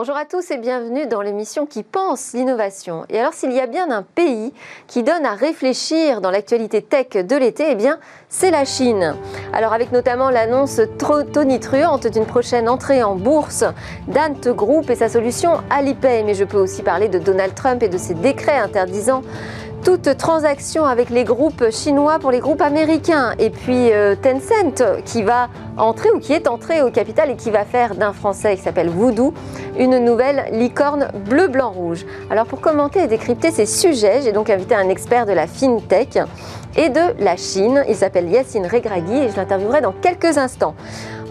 [0.00, 3.04] Bonjour à tous et bienvenue dans l'émission qui pense l'innovation.
[3.08, 4.52] Et alors s'il y a bien un pays
[4.86, 9.16] qui donne à réfléchir dans l'actualité tech de l'été, eh bien c'est la Chine.
[9.52, 10.80] Alors avec notamment l'annonce
[11.32, 13.64] tonitruante d'une prochaine entrée en bourse
[14.06, 17.88] d'Ant Group et sa solution Alipay, mais je peux aussi parler de Donald Trump et
[17.88, 19.24] de ses décrets interdisant
[19.84, 23.34] toute transaction avec les groupes chinois pour les groupes américains.
[23.38, 27.50] Et puis euh, Tencent qui va entrer ou qui est entré au capital et qui
[27.50, 29.32] va faire d'un Français qui s'appelle Voodoo
[29.78, 32.04] une nouvelle licorne bleu-blanc-rouge.
[32.30, 36.18] Alors pour commenter et décrypter ces sujets, j'ai donc invité un expert de la FinTech
[36.76, 37.84] et de la Chine.
[37.88, 40.74] Il s'appelle Yacine Regragui et je l'interviewerai dans quelques instants.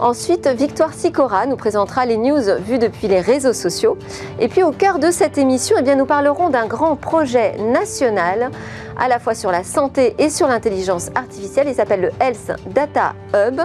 [0.00, 3.98] Ensuite, Victoire Sicora nous présentera les news vues depuis les réseaux sociaux.
[4.38, 8.52] Et puis au cœur de cette émission, eh bien, nous parlerons d'un grand projet national
[8.96, 11.66] à la fois sur la santé et sur l'intelligence artificielle.
[11.68, 13.60] Il s'appelle le Health Data Hub.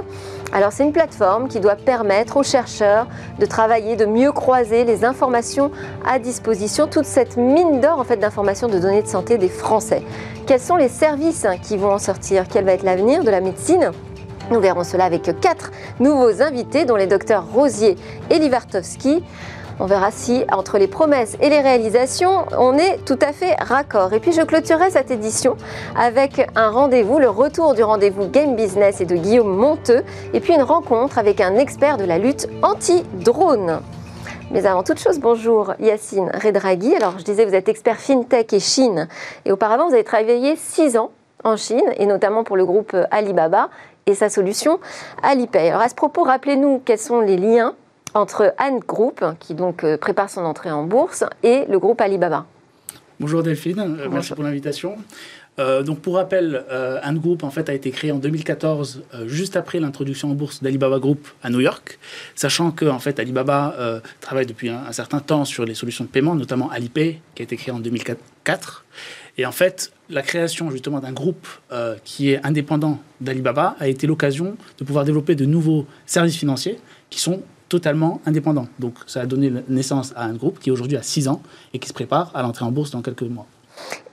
[0.52, 3.08] Alors c'est une plateforme qui doit permettre aux chercheurs
[3.40, 5.70] de travailler, de mieux croiser les informations
[6.06, 10.04] à disposition, toute cette mine d'or en fait d'informations de données de santé des Français.
[10.48, 12.46] Quels sont les services qui vont en sortir?
[12.52, 13.92] Quel va être l'avenir de la médecine?
[14.52, 17.96] Nous verrons cela avec quatre nouveaux invités, dont les docteurs Rosier
[18.30, 19.24] et Livartowski.
[19.80, 24.14] On verra si, entre les promesses et les réalisations, on est tout à fait raccord.
[24.14, 25.58] Et puis, je clôturerai cette édition
[25.98, 30.54] avec un rendez-vous, le retour du rendez-vous Game Business et de Guillaume Monteux, et puis
[30.54, 33.80] une rencontre avec un expert de la lutte anti-drone.
[34.52, 36.96] Mais avant toute chose, bonjour Yacine Redraghi.
[36.96, 39.08] Alors, je disais, vous êtes expert FinTech et Chine.
[39.46, 41.10] Et auparavant, vous avez travaillé six ans
[41.44, 43.70] en Chine, et notamment pour le groupe Alibaba
[44.06, 44.80] et sa solution
[45.22, 45.70] Alipay.
[45.70, 47.76] Alors à ce propos, rappelez-nous quels sont les liens
[48.14, 52.46] entre Ant Group, qui donc euh, prépare son entrée en bourse, et le groupe Alibaba.
[53.20, 54.98] Bonjour Delphine, euh, merci pour l'invitation.
[55.60, 56.66] Euh, donc pour rappel,
[57.04, 60.98] Ant Group en fait a été créé en 2014, juste après l'introduction en bourse d'Alibaba
[60.98, 62.00] Group à New York,
[62.34, 66.10] sachant que en fait Alibaba travaille depuis un, un, certain temps sur les solutions de
[66.10, 68.84] paiement, notamment Alipay, qui a été créé en 2004.
[69.38, 74.08] Et en fait, la création justement d'un groupe euh, qui est indépendant d'Alibaba a été
[74.08, 78.68] l'occasion de pouvoir développer de nouveaux services financiers qui sont totalement indépendants.
[78.80, 81.42] Donc ça a donné naissance à un groupe qui aujourd'hui a 6 ans
[81.74, 83.48] et qui se prépare à l'entrée en bourse dans quelques mois.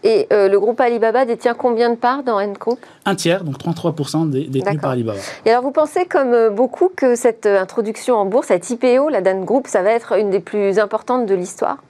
[0.03, 2.79] Et euh, le groupe Alibaba détient combien de parts dans N Group?
[3.05, 5.19] Un tiers, donc 33% détenus par Alibaba.
[5.45, 9.11] Et alors vous pensez, comme euh, beaucoup, que cette euh, introduction en bourse, cette IPO,
[9.11, 11.83] la Dan Group, ça va être une des plus importantes de l'histoire?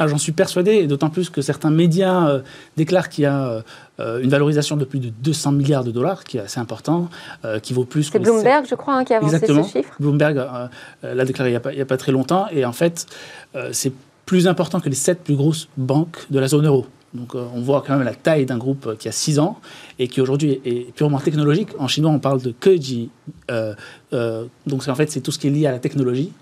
[0.00, 2.40] Ah, J'en suis persuadé, d'autant plus que certains médias
[2.76, 3.62] déclarent qu'il y a
[3.98, 7.08] une valorisation de plus de 200 milliards de dollars, qui est assez important,
[7.62, 8.18] qui vaut plus que...
[8.18, 9.62] C'est Bloomberg, je crois, hein, qui a avancé Exactement.
[9.62, 9.94] ce chiffre?
[10.00, 10.44] Bloomberg
[11.02, 13.06] l'a déclaré il n'y a, a, pas très longtemps, et en fait,
[13.70, 13.92] c'est
[14.26, 16.86] plus important que les sept plus grosses banques de la zone euro.
[17.14, 19.60] Donc euh, on voit quand même la taille d'un groupe euh, qui a 6 ans
[19.98, 21.68] et qui aujourd'hui est purement technologique.
[21.78, 23.10] En chinois, on parle de Keji.
[23.50, 23.74] Euh,
[24.66, 26.32] donc en fait, c'est tout ce qui est lié à la technologie.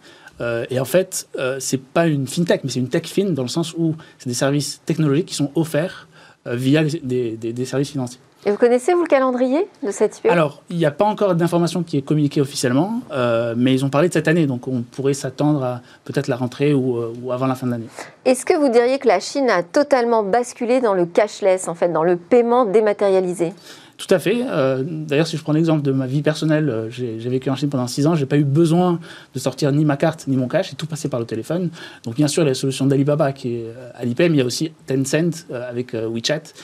[0.71, 3.75] et en fait, c'est pas une fintech, mais c'est une tech fin dans le sens
[3.77, 6.09] où c'est des services technologiques qui sont offerts
[6.47, 8.21] via des services financiers.
[8.47, 11.35] Et vous connaissez, vous, le calendrier de cette IPO Alors, il n'y a pas encore
[11.35, 14.81] d'information qui est communiquée officiellement, euh, mais ils ont parlé de cette année, donc on
[14.81, 17.89] pourrait s'attendre à peut-être la rentrée ou, euh, ou, avant la fin de l'année.
[18.25, 21.93] Est-ce que vous diriez que la Chine a totalement basculé dans le cashless, en fait,
[21.93, 23.53] dans le paiement dématérialisé?
[23.99, 24.39] Tout à fait.
[24.49, 27.87] Euh, D'ailleurs, si je prends l'exemple de ma vie personnelle, j'ai vécu en Chine pendant
[27.87, 28.99] six ans, j'ai pas eu besoin
[29.35, 31.69] de sortir ni ma carte ni mon cash, j'ai tout passé par le téléphone.
[32.05, 34.43] Donc bien sûr, il y a la solution d'Alibaba qui est Alipay, mais il y
[34.43, 36.55] a aussi Tencent avec WeChat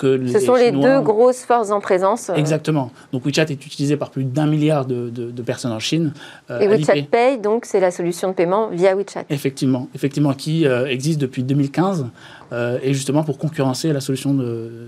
[0.00, 2.30] ce sont les deux grosses forces en présence.
[2.30, 2.34] Euh.
[2.34, 2.90] Exactement.
[3.12, 6.12] Donc WeChat est utilisé par plus d'un milliard de, personnes en Chine.
[6.50, 9.24] Euh, et WeChat Pay, donc c'est la solution de paiement via WeChat.
[9.30, 12.06] Effectivement, effectivement, qui euh, existe depuis 2015
[12.84, 14.32] et justement pour concurrencer la solution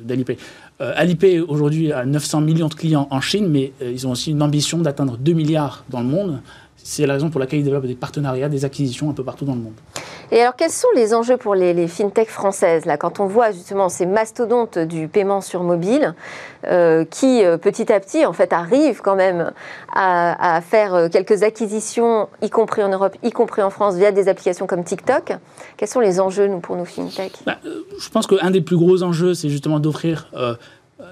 [0.04, 0.36] d'Alipay.
[0.78, 4.78] Alipay aujourd'hui a 900 millions de clients en Chine, mais ils ont aussi une ambition
[4.78, 6.40] d'atteindre 2 milliards dans le monde.
[6.88, 9.56] C'est la raison pour laquelle ils développent des partenariats, des acquisitions un peu partout dans
[9.56, 9.74] le monde.
[10.30, 13.50] Et alors, quels sont les enjeux pour les, les fintechs françaises là, Quand on voit
[13.50, 16.14] justement ces mastodontes du paiement sur mobile,
[16.68, 19.52] euh, qui euh, petit à petit en fait arrivent quand même
[19.92, 24.28] à, faire euh, quelques acquisitions, y compris en Europe, y compris en France, via des
[24.28, 25.32] applications comme TikTok?
[25.76, 27.58] Quels sont les enjeux nous, pour nos fintechs bah,
[27.98, 30.30] Je pense qu'un des plus gros enjeux, c'est justement d'offrir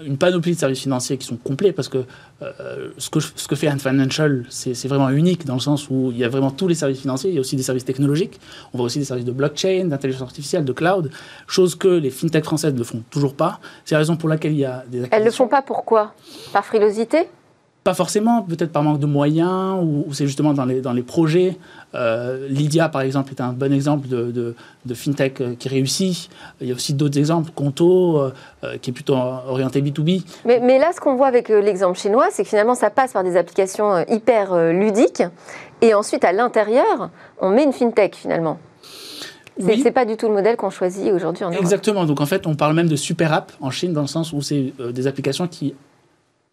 [0.02, 2.04] une panoplie de services financiers qui sont complets parce que
[2.42, 6.10] euh, ce, que ce que fait Ant Financial, c'est vraiment unique dans le sens où
[6.10, 8.40] il y a vraiment tous les services financiers, il y a aussi des services technologiques,
[8.72, 11.10] on voit aussi des services de blockchain, d'intelligence artificielle, de cloud,
[11.46, 13.60] chose que les fintechs françaises ne font toujours pas.
[13.84, 16.14] C'est la raison pour laquelle il y a des Elles ne le font pas pourquoi?
[16.52, 17.28] Par frilosité?
[17.84, 21.58] Pas forcément, peut-être par manque de moyens, ou, c'est justement dans les, dans les projets.
[21.94, 24.54] Euh, Lydia, par exemple, est un bon exemple de,
[24.86, 26.30] de, fintech euh, qui réussit.
[26.62, 28.30] Il y a aussi d'autres exemples, Conto, euh,
[28.80, 30.24] qui est plutôt orienté B2B.
[30.46, 33.22] Mais, mais là, ce qu'on voit avec l'exemple chinois, c'est que finalement, ça passe par
[33.22, 35.22] des applications hyper ludiques.
[35.82, 38.58] Et ensuite, à l'intérieur, on met une fintech finalement.
[39.58, 41.62] C'est n'est pas du tout le modèle qu'on choisit aujourd'hui en Europe.
[41.62, 42.06] Exactement.
[42.06, 44.40] Donc en fait, on parle même de super app en Chine dans le sens où
[44.40, 45.74] c'est des applications qui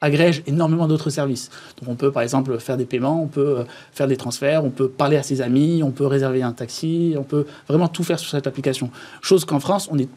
[0.01, 1.49] agrège énormément d'autres services.
[1.79, 3.63] Donc on peut par exemple faire des paiements, on peut euh,
[3.93, 7.23] faire des transferts, on peut parler à ses amis, on peut réserver un taxi, on
[7.23, 8.89] peut vraiment tout faire sur cette application.
[9.21, 10.09] Chose qu'en France, on n'est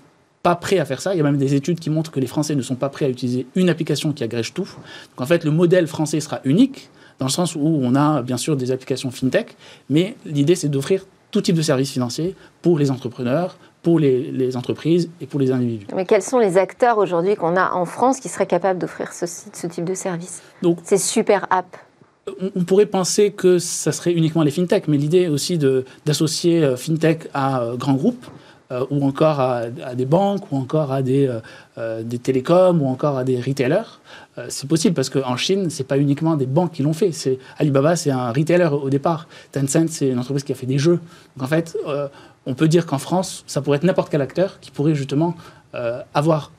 [0.43, 1.15] pas prêt à faire ça.
[1.15, 3.05] Il y a même des études qui montrent que les Français ne sont pas prêts
[3.05, 4.69] à utiliser une application qui agrège tout.
[5.11, 8.37] Donc en fait, le modèle français sera unique dans le sens où on a bien
[8.37, 9.57] sûr des applications fintech,
[9.89, 15.11] mais l'idée c'est d'offrir tout type de services financiers pour les entrepreneurs, pour les, entreprises
[15.21, 15.87] et pour les individus.
[15.93, 19.27] Mais quels sont les acteurs aujourd'hui qu'on a en France qui seraient capables d'offrir ce,
[19.27, 20.43] ce, type de service?
[20.63, 21.77] Donc, Ces super apps
[22.55, 25.59] on pourrait penser que ça serait uniquement les fintech, mais l'idée aussi
[26.07, 28.25] d'associer euh, fintech à euh, grands groupes,
[28.73, 31.31] euh, ou encore à, des banques, ou encore à des,
[31.77, 34.01] des télécoms, ou encore à des retailers,
[34.49, 37.13] c'est possible parce qu'en Chine, c'est pas uniquement des banques qui l'ont fait.
[37.59, 39.29] Alibaba, c'est un retailer au départ.
[39.53, 40.99] Tencent, c'est une entreprise qui a fait des jeux.
[41.37, 41.77] Donc en fait,
[42.47, 45.35] on peut dire qu'en France, ça pourrait être n'importe quel acteur qui pourrait justement
[45.75, 46.53] euh, avoir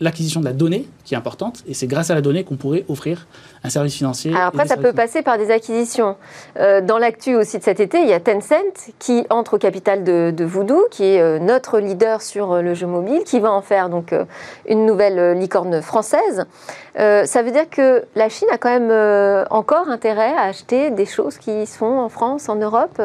[0.00, 2.84] l'acquisition de la donnée qui est importante, et c'est grâce à la donnée qu'on pourrait
[2.88, 3.26] offrir
[3.64, 4.32] un service financier.
[4.32, 6.16] Alors après, ça peut passer par des acquisitions.
[6.58, 10.04] Euh, dans l'actu aussi de cet été, il y a Tencent qui entre au capital
[10.04, 13.88] de, Voodoo, qui est euh, notre leader sur le jeu mobile, qui va en faire
[13.88, 14.14] donc
[14.68, 16.44] une nouvelle licorne française.
[16.94, 21.38] ça veut dire que la Chine a quand même encore intérêt à acheter des choses
[21.38, 23.02] qui sont en France, en Europe?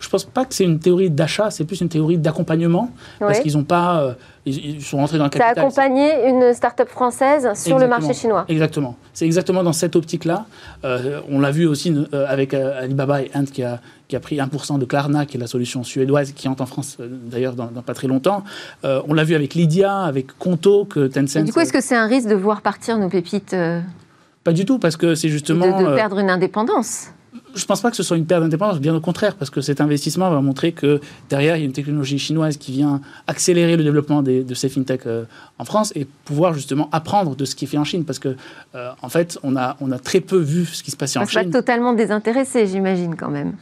[0.00, 2.90] Je pense pas que c'est une théorie d'achat, c'est plus une théorie d'accompagnement,
[3.20, 4.16] parce qu'ils n'ont pas,
[4.46, 5.54] euh, ils, sont rentrés dans le capital.
[5.54, 8.44] Ça a accompagné une start-up française sur le marché chinois.
[8.48, 8.96] Exactement.
[9.12, 10.46] C'est exactement dans cette optique-là.
[10.84, 14.36] Euh, on l'a vu aussi euh, avec Alibaba et Ant qui a, qui a pris
[14.36, 17.94] 1% de Klarna, qui est la solution suédoise qui entre en France d'ailleurs dans, pas
[17.94, 18.44] très longtemps.
[18.82, 21.44] on l'a vu avec Lydia, avec Conto, que Tencent.
[21.44, 23.56] du coup, est-ce que c'est un risque de voir partir nos pépites
[24.44, 25.80] Pas du tout, parce que c'est justement.
[25.80, 27.08] de perdre une indépendance?
[27.54, 29.60] Je ne pense pas que ce soit une perte d'indépendance, bien au contraire, parce que
[29.60, 33.76] cet investissement va montrer que derrière, il y a une technologie chinoise qui vient accélérer
[33.76, 35.24] le développement de ces fintechs euh,
[35.58, 38.36] en France et pouvoir justement apprendre de ce qui est fait en Chine, parce que
[38.74, 41.26] euh, en fait, on a, on a très peu vu ce qui se passait en
[41.26, 41.44] Chine.
[41.44, 43.54] Pas totalement désintéressé, j'imagine quand même.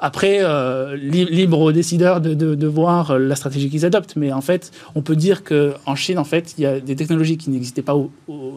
[0.00, 4.14] Après, euh, libre aux décideurs de, de, voir la stratégie qu'ils adoptent.
[4.14, 7.36] Mais en fait, on peut dire qu'en Chine, en fait, il y a des technologies
[7.36, 7.96] qui n'existaient pas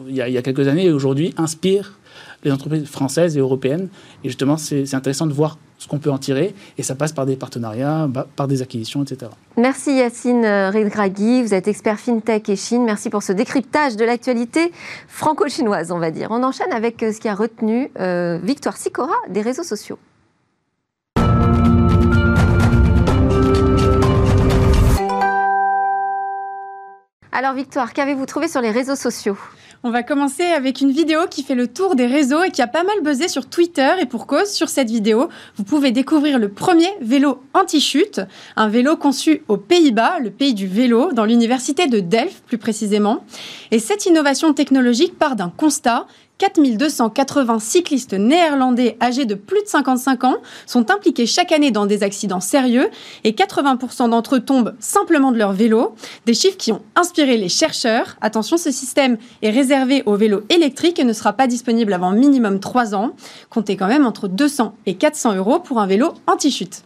[0.08, 1.98] il, y y a, quelques années et aujourd'hui inspirent
[2.44, 3.88] les entreprises françaises et européennes.
[4.24, 6.54] Et justement, c'est intéressant de voir ce qu'on peut en tirer.
[6.78, 9.30] Et ça passe par des partenariats, bah, par des acquisitions, etc.
[9.56, 11.42] Merci Yacine Redraghi.
[11.42, 12.84] Vous êtes expert FinTech et Chine.
[12.84, 14.72] Merci pour ce décryptage de l'actualité
[15.08, 16.28] franco-chinoise, on va dire.
[16.30, 19.98] On enchaîne avec euh, ce qui a retenu euh, Victoire Sicora des réseaux sociaux.
[27.34, 29.36] Alors Victoire, qu'avez-vous trouvé sur les réseaux sociaux?
[29.84, 32.68] On va commencer avec une vidéo qui fait le tour des réseaux et qui a
[32.68, 33.90] pas mal buzzé sur Twitter.
[34.00, 38.20] Et pour cause, sur cette vidéo, vous pouvez découvrir le premier vélo anti-chute,
[38.54, 43.24] un vélo conçu aux Pays-Bas, le pays du vélo, dans l'université de Delft plus précisément.
[43.72, 46.06] Et cette innovation technologique part d'un constat
[46.42, 52.02] 4280 cyclistes néerlandais âgés de plus de 55 ans sont impliqués chaque année dans des
[52.02, 52.90] accidents sérieux
[53.22, 55.94] et 80% d'entre eux tombent simplement de leur vélo.
[56.26, 58.16] Des chiffres qui ont inspiré les chercheurs.
[58.20, 62.58] Attention, ce système est réservé aux vélos électriques et ne sera pas disponible avant minimum
[62.58, 63.12] 3 ans.
[63.48, 66.82] Comptez quand même entre 200 et 400 euros pour un vélo anti-chute.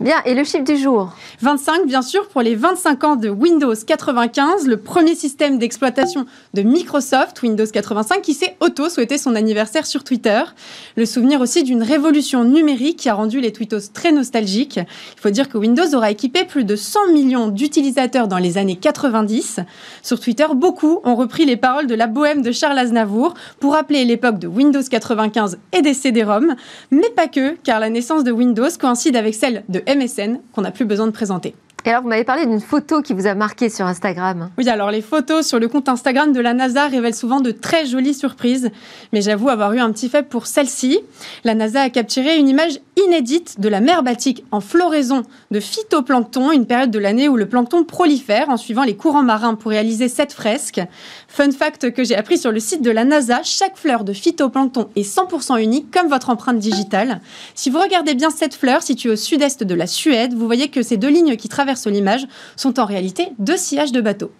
[0.00, 3.74] Bien, et le chiffre du jour 25, bien sûr, pour les 25 ans de Windows
[3.74, 6.24] 95, le premier système d'exploitation
[6.54, 10.40] de Microsoft, Windows 85, qui s'est auto-souhaité son anniversaire sur Twitter.
[10.96, 14.76] Le souvenir aussi d'une révolution numérique qui a rendu les tweetos très nostalgiques.
[14.76, 18.76] Il faut dire que Windows aura équipé plus de 100 millions d'utilisateurs dans les années
[18.76, 19.58] 90.
[20.04, 24.04] Sur Twitter, beaucoup ont repris les paroles de la bohème de Charles Aznavour pour rappeler
[24.04, 26.54] l'époque de Windows 95 et des CD-ROM,
[26.92, 30.70] mais pas que, car la naissance de Windows coïncide avec celle de MSN qu'on n'a
[30.70, 31.54] plus besoin de présenter.
[31.84, 34.50] Et alors, vous m'avez parlé d'une photo qui vous a marqué sur Instagram.
[34.58, 37.86] Oui, alors les photos sur le compte Instagram de la NASA révèlent souvent de très
[37.86, 38.70] jolies surprises.
[39.12, 40.98] Mais j'avoue avoir eu un petit fait pour celle-ci.
[41.44, 46.50] La NASA a capturé une image inédite de la mer Baltique en floraison de phytoplancton,
[46.50, 50.08] une période de l'année où le plancton prolifère en suivant les courants marins pour réaliser
[50.08, 50.80] cette fresque.
[51.28, 54.88] Fun fact que j'ai appris sur le site de la NASA, chaque fleur de phytoplancton
[54.96, 57.20] est 100% unique comme votre empreinte digitale.
[57.54, 60.82] Si vous regardez bien cette fleur située au sud-est de la Suède, vous voyez que
[60.82, 64.32] ces deux lignes qui traversent l'image sont en réalité deux sillages de bateaux.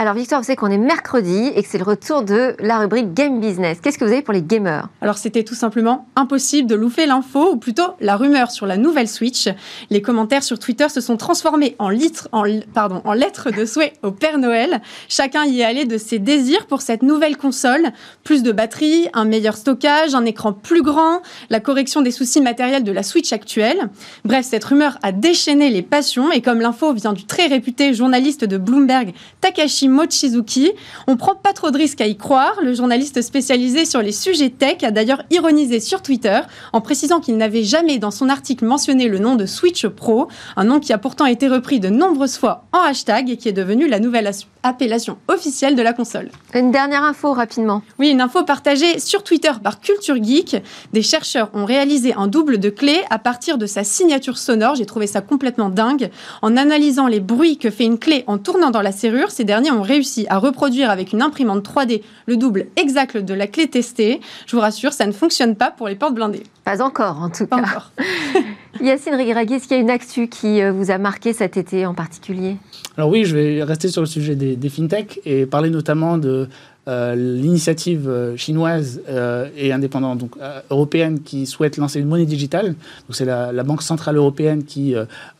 [0.00, 3.12] Alors Victoire, vous savez qu'on est mercredi et que c'est le retour de la rubrique
[3.12, 3.80] Game Business.
[3.82, 4.88] Qu'est-ce que vous avez pour les gamers?
[5.02, 9.08] Alors c'était tout simplement impossible de louper l'info, ou plutôt la rumeur sur la nouvelle
[9.08, 9.50] Switch.
[9.90, 14.80] Les commentaires sur Twitter se sont transformés en, lettres de souhait au Père Noël.
[15.10, 17.90] Chacun y est allé de ses désirs pour cette nouvelle console.
[18.24, 22.84] Plus de batterie, un meilleur stockage, un écran plus grand, la correction des soucis matériels
[22.84, 23.90] de la Switch actuelle.
[24.24, 28.46] Bref, cette rumeur a déchaîné les passions et comme l'info vient du très réputé journaliste
[28.46, 30.72] de Bloomberg, Takashi Mochizuki.
[31.06, 32.54] On prend pas trop de risques à y croire.
[32.62, 36.40] Le journaliste spécialisé sur les sujets tech a d'ailleurs ironisé sur Twitter
[36.72, 40.64] en précisant qu'il n'avait jamais dans son article mentionné le nom de Switch Pro, un
[40.64, 43.88] nom qui a pourtant été repris de nombreuses fois en hashtag et qui est devenu
[43.88, 44.26] la nouvelle
[44.62, 46.30] appellation officielle de la console.
[46.54, 47.82] Une dernière info rapidement.
[47.98, 50.56] Oui, une info partagée sur Twitter par Culture Geek.
[50.92, 54.74] Des chercheurs ont réalisé un double de clé à partir de sa signature sonore.
[54.74, 56.10] J'ai trouvé ça complètement dingue.
[56.42, 59.70] En analysant les bruits que fait une clé en tournant dans la serrure, ces derniers
[59.70, 64.20] ont réussi à reproduire avec une imprimante 3D le double exact de la clé testée.
[64.46, 66.42] Je vous rassure, ça ne fonctionne pas pour les portes blindées.
[66.64, 67.62] Pas encore, en tout pas cas.
[67.62, 67.92] Encore.
[68.80, 71.84] Yacine Rigragui, est-ce qu'il y a une actu qui euh, vous a marqué cet été
[71.84, 72.56] en particulier?
[72.96, 76.48] Alors oui, je vais rester sur le sujet des, des fintech et parler notamment de
[76.88, 80.32] euh, l'initiative euh, chinoise euh, et indépendante, donc
[80.70, 82.74] européenne, qui souhaite lancer une monnaie digitale.
[83.10, 84.94] C'est la, Banque centrale européenne qui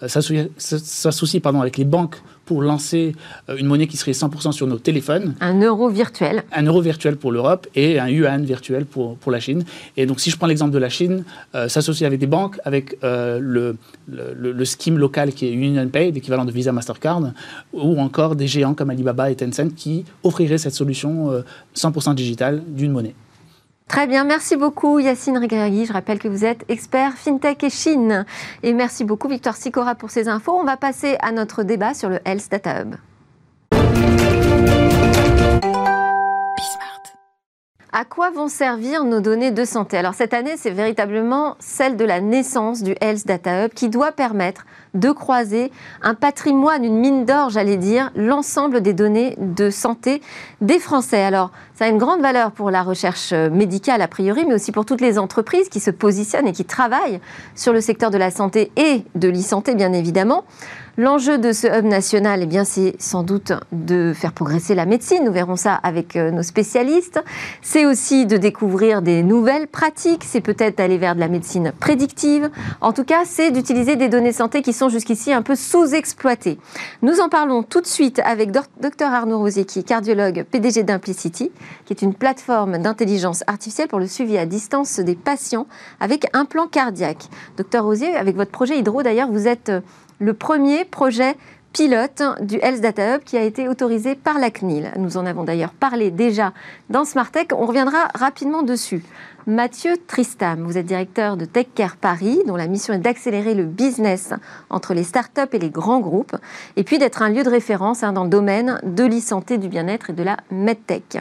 [0.06, 2.16] s'associe pardon avec les banques
[2.50, 3.14] pour lancer
[3.48, 5.36] une monnaie qui serait 100% sur nos téléphones.
[5.40, 6.42] Un euro virtuel.
[6.52, 9.62] Un euro virtuel pour l'Europe et un yuan virtuel pour, pour la Chine.
[9.96, 11.22] Et donc, si je prends l'exemple de la Chine,
[11.54, 13.76] euh, s'associer avec des banques, avec euh, le,
[14.08, 17.22] le, le, scheme local qui est UnionPay, l'équivalent de Visa Mastercard,
[17.72, 21.42] ou encore des géants comme Alibaba et Tencent qui offriraient cette solution euh,
[21.76, 23.14] 100% digitale d'une monnaie.
[23.90, 25.84] Très bien, merci beaucoup Yacine Regragui.
[25.84, 28.24] Je rappelle que vous êtes expert FinTech et Chine.
[28.62, 30.52] Et merci beaucoup Victor Sicora pour ces infos.
[30.52, 32.94] On va passer à notre débat sur le Health Data Hub.
[37.92, 39.96] À quoi vont servir nos données de santé?
[39.96, 44.12] Alors cette année, c'est véritablement celle de la naissance du Health Data Hub qui doit
[44.12, 50.22] permettre de croiser un patrimoine, une mine d'or, j'allais dire, l'ensemble des données de santé
[50.60, 51.20] des Français.
[51.20, 54.84] Alors ça a une grande valeur pour la recherche médicale a priori, mais aussi pour
[54.84, 57.20] toutes les entreprises qui se positionnent et qui travaillent
[57.56, 60.44] sur le secteur de la santé et de l'e-santé, bien évidemment.
[61.00, 65.24] L'enjeu de ce hub national, eh bien, c'est sans doute de faire progresser la médecine.
[65.24, 67.24] Nous verrons ça avec euh, nos spécialistes.
[67.62, 70.24] C'est aussi de découvrir des nouvelles pratiques.
[70.26, 72.50] C'est peut-être d'aller vers de la médecine prédictive.
[72.82, 76.58] En tout cas, c'est d'utiliser des données santé qui sont jusqu'ici un peu sous-exploitées.
[77.00, 81.50] Nous en parlons tout de suite avec Dr Arnaud Rosier, qui est cardiologue PDG d'Implicity,
[81.86, 85.66] qui est une plateforme d'intelligence artificielle pour le suivi à distance des patients
[85.98, 87.30] avec un plan cardiaque.
[87.56, 89.80] Docteur Rosier, avec votre projet Hydro, d'ailleurs, vous êtes euh,
[90.20, 91.34] le premier projet
[91.72, 94.92] pilote du Health Data Hub qui a été autorisé par la CNIL.
[94.98, 96.52] Nous en avons d'ailleurs parlé déjà
[96.90, 97.52] dans Smartech.
[97.54, 99.02] On reviendra rapidement dessus.
[99.46, 104.34] Mathieu Tristam, vous êtes directeur de TechCare Paris, dont la mission est d'accélérer le business
[104.68, 106.36] entre les startups et les grands groupes,
[106.76, 110.10] et puis d'être un lieu de référence hein, dans le domaine de l'e-santé, du bien-être
[110.10, 111.18] et de la medtech.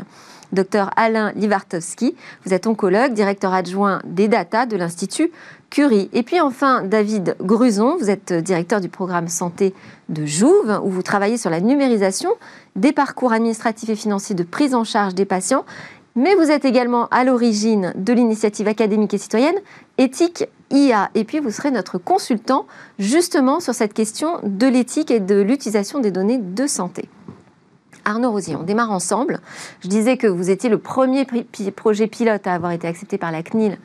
[0.52, 5.32] Docteur Alain Livartowski, vous êtes oncologue, directeur adjoint des data de l'Institut
[5.70, 6.10] Curie.
[6.14, 9.74] Et puis enfin, David Gruson, vous êtes directeur du programme santé
[10.10, 12.32] de Jouve, où vous travaillez sur la numérisation
[12.76, 15.66] des parcours administratifs et financiers de prise en charge des patients.
[16.16, 19.56] Mais vous êtes également à l'origine de l'initiative académique et citoyenne
[19.98, 21.12] Éthique IA.
[21.14, 22.66] Et puis vous serez notre consultant
[22.98, 27.08] justement sur cette question de l'éthique et de l'utilisation des données de santé.
[28.06, 29.40] Arnaud Rosier, on démarre ensemble.
[29.82, 31.28] Je disais que vous étiez le premier
[31.76, 33.78] projet pilote à avoir été accepté par la CNIL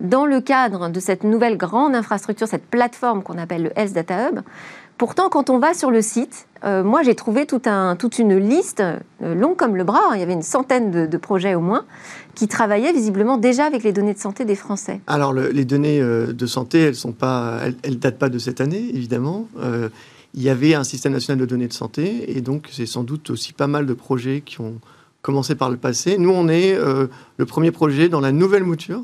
[0.00, 4.28] dans le cadre de cette nouvelle grande infrastructure, cette plateforme qu'on appelle le Health Data
[4.28, 4.40] Hub.
[5.00, 9.34] Pourtant, quand on va sur le site, euh, moi j'ai trouvé toute une liste euh,
[9.34, 11.86] longue comme le bras, il y avait une centaine de, projets au moins,
[12.34, 15.00] qui travaillaient visiblement déjà avec les données de santé des Français.
[15.06, 19.48] Alors le, les données euh, de santé, elles ne datent pas de cette année, évidemment.
[20.34, 23.30] Il y avait un système national de données de santé, et donc c'est sans doute
[23.30, 24.74] aussi pas mal de projets qui ont
[25.22, 26.18] commencé par le passé.
[26.18, 29.02] Nous, on est le premier projet dans la nouvelle mouture,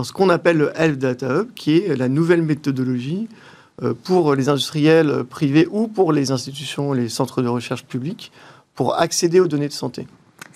[0.00, 3.28] dans ce qu'on appelle le Health Data Hub, qui est la nouvelle méthodologie
[3.82, 8.32] euh, pour les industriels privés ou pour les institutions, les centres de recherche publics,
[8.74, 10.06] pour accéder aux données de santé.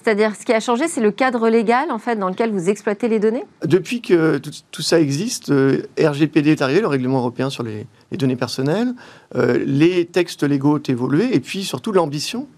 [0.03, 3.07] C'est-à-dire, ce qui a changé, c'est le cadre légal en fait dans lequel vous exploitez
[3.07, 3.45] les données?
[3.67, 7.87] Depuis que tout, tout ça existe, euh, RGPD est arrivé, le règlement européen sur les,
[8.13, 8.95] les données personnelles.
[9.35, 12.49] Euh, les textes légaux ont évolué, et puis surtout l'ambition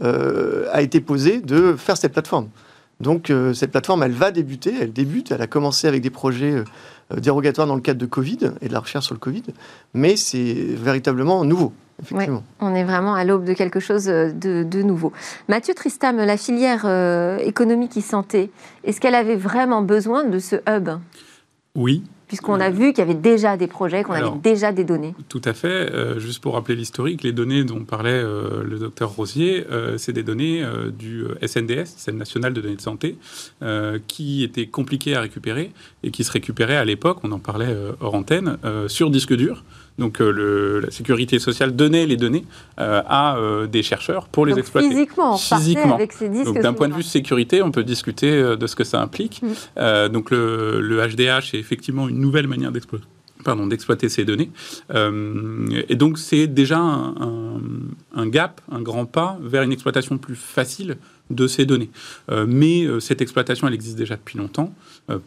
[0.00, 2.50] euh, a été posée de faire cette plateforme.
[3.00, 6.54] Donc euh, cette plateforme, elle va débuter, elle débute, elle a commencé avec des projets
[6.54, 9.44] euh, dérogatoires dans le cadre de Covid et de la recherche sur le Covid,
[9.94, 11.72] mais c'est véritablement nouveau.
[12.02, 12.42] Effectivement.
[12.60, 15.14] on est vraiment à l'aube de quelque chose de, nouveau.
[15.48, 16.84] Mathieu Tristam, la filière
[17.40, 18.50] économique et santé,
[18.84, 20.90] est-ce qu'elle avait vraiment besoin de ce hub?
[21.74, 25.14] Oui, puisqu'on a vu qu'il y avait déjà des projets, qu'on avait déjà des données.
[25.28, 25.66] Tout à fait.
[25.68, 30.12] Euh, juste pour rappeler l'historique, les données dont parlait euh, le docteur Rosier, euh, c'est
[30.12, 30.64] des données
[30.98, 33.16] du SNDS, Système national de données de santé,
[34.08, 38.14] qui étaient compliquées à récupérer et qui se récupéraient à l'époque, on en parlait hors
[38.14, 39.64] antenne, sur disque dur.
[39.98, 42.44] Donc le, la sécurité sociale donnait les données
[42.76, 43.38] à
[43.70, 44.90] des chercheurs pour les exploiter.
[44.90, 45.94] Physiquement, physiquement.
[45.94, 48.84] Avec ces disques donc d'un point de vue sécurité, on peut discuter de ce que
[48.84, 49.42] ça implique.
[49.42, 50.08] Mm.
[50.08, 53.06] donc le, le, HDH est effectivement une nouvelle manière d'exploiter
[53.46, 54.50] pardon, d'exploiter ces données.
[54.92, 60.96] Euh, et donc c'est déjà un, gap, un grand pas vers une exploitation plus facile
[61.30, 61.90] de ces données.
[62.30, 64.74] Euh, mais euh, cette exploitation, elle existe déjà depuis longtemps.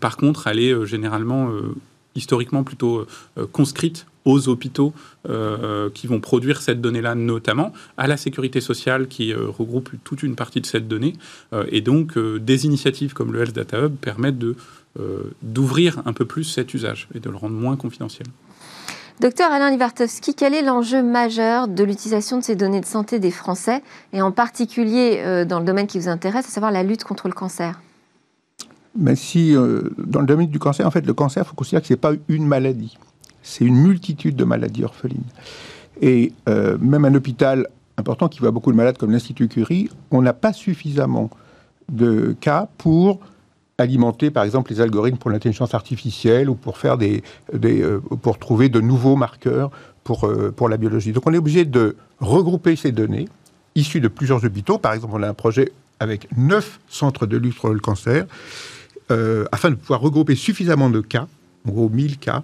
[0.01, 1.49] par contre, elle est généralement,
[2.15, 3.05] historiquement, plutôt
[3.53, 4.93] conscrite aux hôpitaux
[5.93, 10.61] qui vont produire cette donnée-là, notamment à la sécurité sociale qui regroupe toute une partie
[10.61, 11.13] de cette donnée.
[11.69, 14.55] et donc, des initiatives comme le Health Data Hub permettent de
[14.99, 18.25] euh, d'ouvrir un peu plus cet usage et de le rendre moins confidentiel.
[19.19, 23.29] Docteur Alain Livartowski, quel est l'enjeu majeur de l'utilisation de ces données de santé des
[23.29, 23.83] Français,
[24.13, 27.27] et en particulier euh, dans le domaine qui vous intéresse, à savoir la lutte contre
[27.27, 27.79] le cancer?
[28.97, 31.81] Mais si, euh, dans le domaine du cancer, en fait, le cancer, il faut considérer
[31.81, 32.97] que ce n'est pas une maladie,
[33.43, 35.23] c'est une multitude de maladies orphelines.
[36.01, 37.67] Et même un hôpital
[37.97, 41.29] important qui voit beaucoup de malades comme l'Institut Curie, on n'a pas suffisamment
[41.89, 43.19] de cas pour
[43.79, 48.69] alimenter, par exemple, les algorithmes pour l'intelligence artificielle ou pour faire des, euh, pour trouver
[48.69, 49.71] de nouveaux marqueurs
[50.03, 51.11] pour, euh, pour la biologie.
[51.11, 53.27] Donc, on est obligé de regrouper ces données
[53.75, 54.77] issues de plusieurs hôpitaux.
[54.77, 58.25] Par exemple, on a un projet avec neuf centres de lutte contre le cancer
[59.11, 61.27] euh, afin de pouvoir regrouper suffisamment de cas,
[61.67, 62.43] en gros 1000 cas,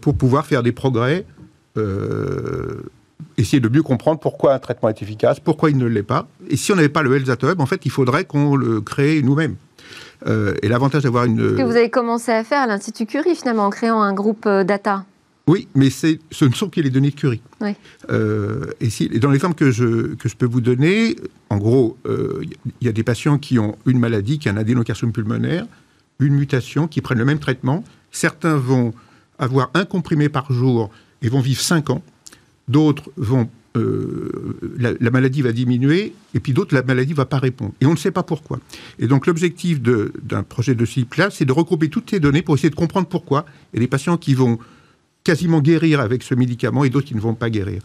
[0.00, 1.24] pour pouvoir faire des progrès
[3.36, 6.26] essayer de mieux comprendre pourquoi un traitement est efficace, pourquoi il ne l'est pas.
[6.48, 9.56] Et si on n'avait pas le Health en fait, il faudrait qu'on le crée nous-mêmes.
[10.26, 11.50] Euh, et l'avantage d'avoir une...
[11.50, 14.46] Ce que vous avez commencé à faire à l'Institut Curie, finalement, en créant un groupe
[14.46, 15.04] euh, data.
[15.46, 17.42] Oui, mais ce ne sont que les données de Curie.
[17.60, 17.74] Oui.
[18.10, 21.16] Euh, et, si, dans l'exemple que je, que je peux vous donner,
[21.50, 25.12] en gros, il y a des patients qui ont une maladie, qui est un adénocarcinome
[25.12, 25.66] pulmonaire,
[26.18, 27.84] une mutation, qui prennent le même traitement.
[28.10, 28.94] Certains vont
[29.38, 30.90] avoir un comprimé par jour
[31.22, 32.02] et vont vivre 5 ans.
[32.68, 34.30] D'autres vont euh,
[34.78, 37.72] la, maladie va diminuer, et puis d'autres, la maladie ne va pas répondre.
[37.80, 38.60] Et on ne sait pas pourquoi.
[39.00, 42.54] Et donc l'objectif d'un projet de ce type-là, c'est de regrouper toutes ces données pour
[42.54, 43.46] essayer de comprendre pourquoi.
[43.76, 44.58] A des patients qui vont
[45.24, 47.82] quasiment guérir avec ce médicament et d'autres qui ne vont pas guérir.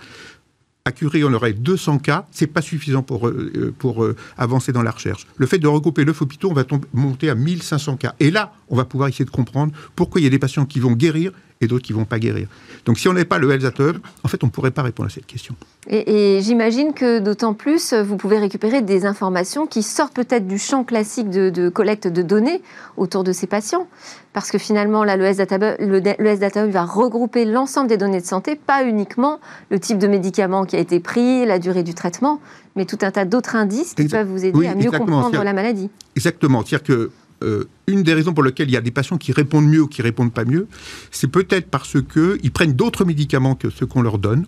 [0.85, 4.81] À Curie, on aurait 200 cas, c'est pas suffisant pour, euh, pour euh, avancer dans
[4.81, 5.27] la recherche.
[5.37, 6.63] Le fait de regrouper 9 hôpitaux, on va
[6.93, 8.15] monter à 1500 cas.
[8.19, 10.79] Et là, on va pouvoir essayer de comprendre pourquoi il y a des patients qui
[10.79, 12.47] vont guérir et d'autres qui vont pas guérir.
[12.85, 15.07] Donc si on n'est pas le Health Hub, en fait, on ne pourrait pas répondre
[15.07, 15.55] à cette question.
[15.89, 20.83] Et, j'imagine que d'autant plus, vous pouvez récupérer des informations qui sortent peut-être du champ
[20.83, 22.61] classique de, collecte de données
[22.95, 23.87] autour de ces patients.
[24.31, 28.25] Parce que finalement, là, le Health Data, le, Hub va regrouper l'ensemble des données de
[28.25, 32.39] santé, pas uniquement le type de médicament qui a été pris, la durée du traitement,
[32.75, 35.89] mais tout un tas d'autres indices qui peuvent vous aider à mieux comprendre la maladie.
[36.15, 36.63] Exactement.
[36.63, 37.11] C'est-à-dire que
[37.43, 39.87] euh, une des raisons pour lesquelles il y a des patients qui répondent mieux ou
[39.87, 40.67] qui répondent pas mieux,
[41.11, 44.45] c'est peut-être parce qu'ils prennent d'autres médicaments que ceux qu'on leur donne.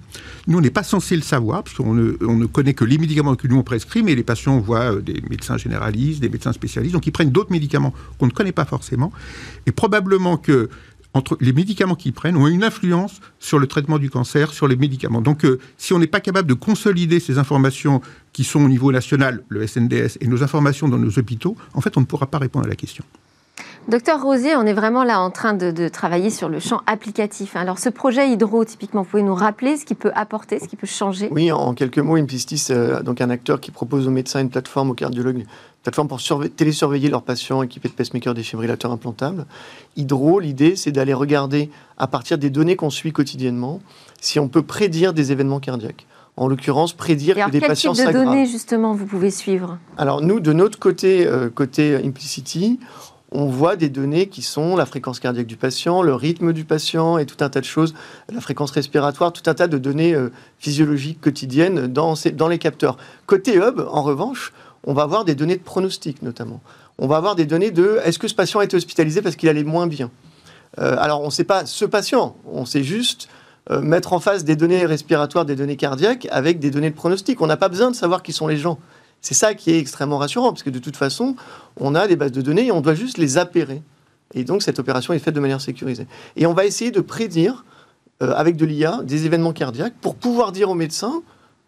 [0.47, 2.97] Nous, on n'est pas censé le savoir, parce qu'on ne, on ne, connaît que les
[2.97, 6.53] médicaments que nous on prescrit, mais les patients voient euh, des médecins généralistes, des médecins
[6.53, 9.11] spécialistes, donc ils prennent d'autres médicaments qu'on ne connaît pas forcément.
[9.65, 10.69] Et probablement que
[11.13, 14.75] entre les médicaments qu'ils prennent ont une influence sur le traitement du cancer, sur les
[14.75, 15.21] médicaments.
[15.21, 18.01] Donc, euh, si on n'est pas capable de consolider ces informations
[18.33, 21.97] qui sont au niveau national, le SNDS, et nos informations dans nos hôpitaux, en fait,
[21.97, 23.03] on ne pourra pas répondre à la question.
[23.87, 27.55] Docteur Rosier, on est vraiment là en train de, travailler sur le champ applicatif.
[27.55, 30.77] Alors, ce projet Hydro, typiquement, vous pouvez nous rappeler ce qu'il peut apporter, ce qu'il
[30.77, 31.29] peut changer?
[31.31, 34.91] Oui, en quelques mots, Impistis, euh, donc un acteur qui propose aux médecins une plateforme,
[34.91, 35.45] aux cardiologues,
[35.81, 36.21] plateforme pour
[36.55, 39.45] télésurveiller leurs patients équipés de pacemakers défibrillateurs implantables.
[39.97, 43.79] Hydro, l'idée, c'est d'aller regarder, à partir des données qu'on suit quotidiennement,
[44.21, 46.05] si on peut prédire des événements cardiaques.
[46.37, 48.13] En l'occurrence, prédire que des patients s'aggravent.
[48.13, 49.77] Quel type de données, justement, vous pouvez suivre?
[49.97, 52.79] Alors, nous, de notre côté, euh, côté Implicity,
[53.31, 57.17] on voit des données qui sont la fréquence cardiaque du patient, le rythme du patient
[57.17, 57.93] et tout un tas de choses,
[58.31, 62.15] la fréquence respiratoire, tout un tas de données euh, physiologiques quotidiennes dans,
[62.49, 62.97] les capteurs.
[63.27, 64.51] Côté hub, en revanche,
[64.83, 66.61] on va avoir des données de pronostic notamment.
[66.97, 69.47] On va avoir des données de est-ce que ce patient a été hospitalisé parce qu'il
[69.47, 70.11] allait moins bien?
[70.79, 73.29] Euh, Alors on ne sait pas ce patient, on sait juste
[73.69, 77.39] euh, mettre en face des données respiratoires, des données cardiaques avec des données de pronostic.
[77.41, 78.77] On n'a pas besoin de savoir qui sont les gens.
[79.21, 81.35] C'est ça qui est extrêmement rassurant, parce que de toute façon,
[81.79, 83.81] on a des bases de données et on doit juste les appairer.
[84.33, 86.07] Et donc cette opération est faite de manière sécurisée.
[86.35, 87.65] Et on va essayer de prédire
[88.19, 91.21] avec de l'IA des événements cardiaques pour pouvoir dire aux médecins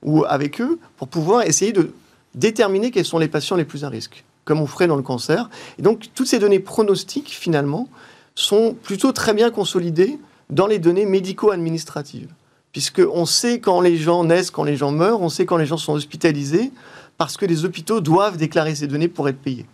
[0.04, 1.92] ou avec eux, pour pouvoir essayer de
[2.36, 5.50] déterminer quels sont les patients les plus à risque, comme on ferait dans le cancer.
[5.78, 7.88] Et donc, toutes ces données pronostiques, finalement,
[8.36, 10.18] sont plutôt très bien consolidées
[10.50, 12.30] dans les données médico-administratives.
[12.72, 15.78] Puisqu'on sait quand les gens naissent, quand les gens meurent, on sait quand les gens
[15.78, 16.72] sont hospitalisés,
[17.23, 19.65] parce que les hôpitaux doivent déclarer ces données pour être payés.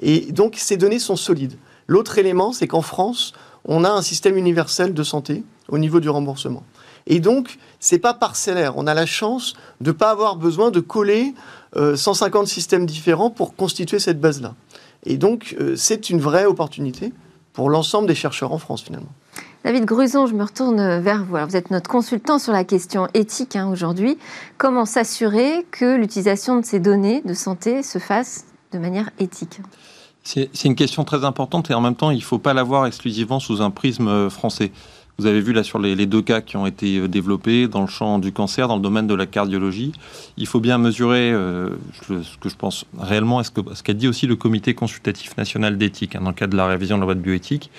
[0.00, 1.56] Et donc, ces données sont solides.
[1.86, 3.32] L'autre élément, c'est qu'en France,
[3.64, 6.64] on a un système universel de santé au niveau du remboursement.
[7.06, 8.76] Et donc, c'est pas parcellaire.
[8.76, 11.32] On a la chance de ne pas avoir besoin de coller
[11.76, 14.56] 150 euh, systèmes différents pour constituer cette base-là.
[15.04, 17.12] Et donc, euh, c'est une vraie opportunité
[17.52, 19.12] pour l'ensemble des chercheurs en France, finalement.
[19.66, 21.36] David Gruson, je me retourne vers vous.
[21.44, 24.16] vous êtes notre consultant sur la question éthique hein, aujourd'hui.
[24.58, 29.58] Comment s'assurer que l'utilisation de ces données de santé se fasse de manière éthique?
[30.22, 32.86] C'est une question très importante et en même temps, il ne faut pas la voir
[32.86, 34.70] exclusivement sous un prisme euh, français.
[35.18, 37.86] Vous avez vu là sur les, deux cas qui ont été euh, développés dans le
[37.86, 39.92] champ du cancer, dans le domaine de la cardiologie.
[40.36, 41.70] Il faut bien mesurer euh,
[42.02, 46.20] ce que je pense réellement, ce qu'a dit aussi le Comité consultatif national d'éthique, hein,
[46.20, 47.70] dans le cadre de la révision de la loi de bioéthique,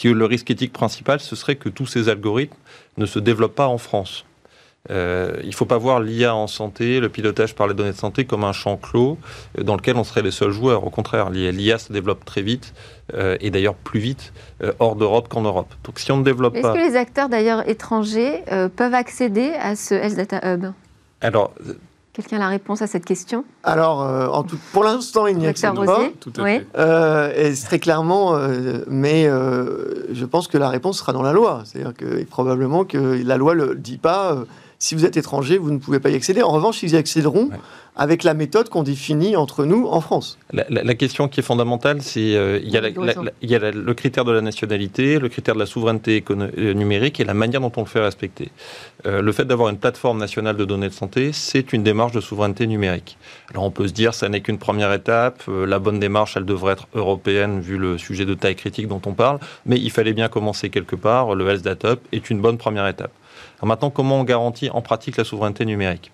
[0.00, 2.54] que le risque éthique principal, ce serait que tous ces algorithmes
[2.96, 4.24] ne se développent pas en France.
[4.90, 7.96] Euh, il ne faut pas voir l'IA en santé, le pilotage par les données de
[7.96, 9.16] santé comme un champ clos
[9.58, 10.84] euh, dans lequel on serait les seuls joueurs.
[10.84, 12.74] Au contraire, l'IA se développe très vite
[13.14, 14.32] euh, et d'ailleurs plus vite
[14.78, 15.72] hors d'Europe qu'en Europe.
[15.84, 16.74] Donc si on ne développe pas...
[16.74, 18.42] Est-ce que les acteurs d'ailleurs étrangers
[18.76, 20.66] peuvent accéder à ce Health Data Hub?
[21.20, 21.52] Alors...
[22.12, 23.44] Quelqu'un a la réponse à cette question?
[23.64, 26.02] Alors, en tout, pour l'instant, il n'y accède pas.
[26.20, 26.60] Tout à oui.
[27.36, 28.38] et très clairement,
[28.86, 31.62] mais je pense que la réponse sera dans la loi.
[31.64, 34.44] C'est-à-dire que probablement que la loi ne le dit pas
[34.84, 36.42] si vous êtes étranger, vous ne pouvez pas y accéder.
[36.42, 37.48] En revanche, ils y accéderont
[37.96, 40.36] avec la méthode qu'on définit entre nous en France.
[40.52, 45.18] La, question qui est fondamentale, c'est euh, il y a, le critère de la nationalité,
[45.18, 48.50] le critère de la souveraineté euh, numérique et la manière dont on le fait respecter.
[49.06, 52.20] Euh, le fait d'avoir une plateforme nationale de données de santé, c'est une démarche de
[52.20, 53.16] souveraineté numérique.
[53.52, 56.74] Alors on peut se dire, ça n'est qu'une première étape, la bonne démarche, elle devrait
[56.74, 60.28] être européenne vu le sujet de taille critique dont on parle, mais il fallait bien
[60.28, 61.34] commencer quelque part.
[61.34, 63.12] Le Health Data est une bonne première étape
[63.62, 66.12] maintenant, comment on garantit en pratique la souveraineté numérique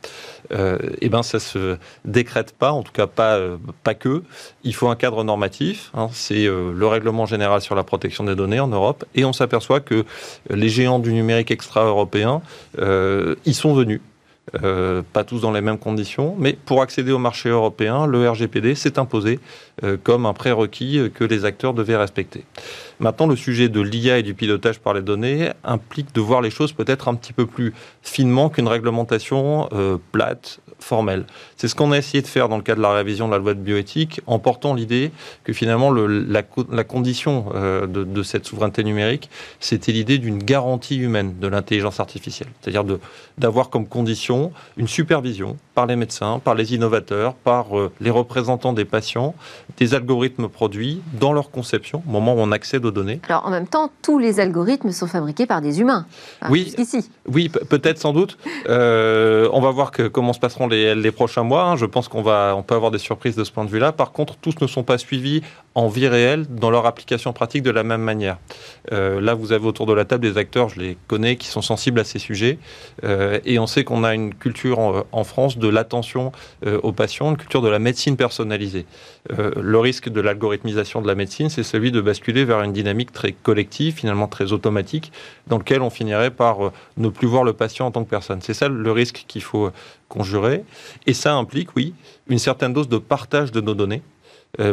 [0.53, 3.57] euh, Eh bien, ça se décrète pas, en tout cas pas, euh,
[3.99, 4.23] que.
[4.63, 5.91] Il faut un cadre normatif.
[5.95, 6.09] Hein.
[6.13, 9.05] c'est euh, le règlement général sur la protection des données en Europe.
[9.15, 10.05] Et on s'aperçoit que
[10.49, 12.43] les géants du numérique extra-européen
[12.79, 14.01] y sont venus.
[15.13, 18.99] Pas tous dans les mêmes conditions, mais pour accéder au marché européen, le RGPD s'est
[18.99, 19.39] imposé
[20.03, 22.45] comme un prérequis que les acteurs devaient respecter.
[23.01, 26.51] Maintenant, le sujet de l'IA et du pilotage par les données implique de voir les
[26.51, 31.25] choses peut-être un petit peu plus finement qu'une réglementation euh, plate, formelle.
[31.57, 33.39] C'est ce qu'on a essayé de faire dans le cadre de la révision de la
[33.39, 35.11] loi de bioéthique, en portant l'idée
[35.45, 36.43] que finalement la,
[36.85, 42.49] condition euh, de, cette souveraineté numérique, c'était l'idée d'une garantie humaine de l'intelligence artificielle.
[42.61, 42.85] C'est-à-dire
[43.39, 44.40] d'avoir comme condition
[44.77, 49.35] une supervision par les médecins, par les innovateurs, par euh, les représentants des patients,
[49.79, 53.19] des algorithmes produits dans leur conception, au moment où on accède aux données.
[53.31, 56.05] Alors en même temps, tous les algorithmes sont fabriqués par des humains.
[56.51, 57.09] oui, ici.
[57.27, 58.37] Oui, peut-être sans doute.
[58.69, 61.65] Euh, on va voir que, comment se passeront les, les prochains mois.
[61.65, 61.77] Hein.
[61.77, 63.93] Je pense qu'on va, on peut avoir des surprises de ce point de vue-là.
[63.93, 65.41] Par contre, tous ne sont pas suivis
[65.75, 68.37] en vie réelle dans leur application pratique de la même manière.
[68.93, 71.63] Euh, là, vous avez autour de la table des acteurs, je les connais, qui sont
[71.63, 72.59] sensibles à ces sujets.
[73.03, 76.33] et on sait qu'on a une culture en, en France de l'attention
[76.67, 78.87] euh, aux patients, une culture de la médecine personnalisée.
[79.39, 83.13] Euh, le risque de l'algorithmisation de la médecine, c'est celui de basculer vers une dynamique
[83.13, 85.13] très collective, finalement très automatique,
[85.47, 88.41] dans lequel on finirait par euh, ne plus voir le patient en tant que personne.
[88.43, 89.71] C'est ça le risque qu'il faut
[90.09, 90.65] conjurer.
[91.07, 91.95] Et ça implique, oui,
[92.29, 94.03] une certaine dose de partage de nos données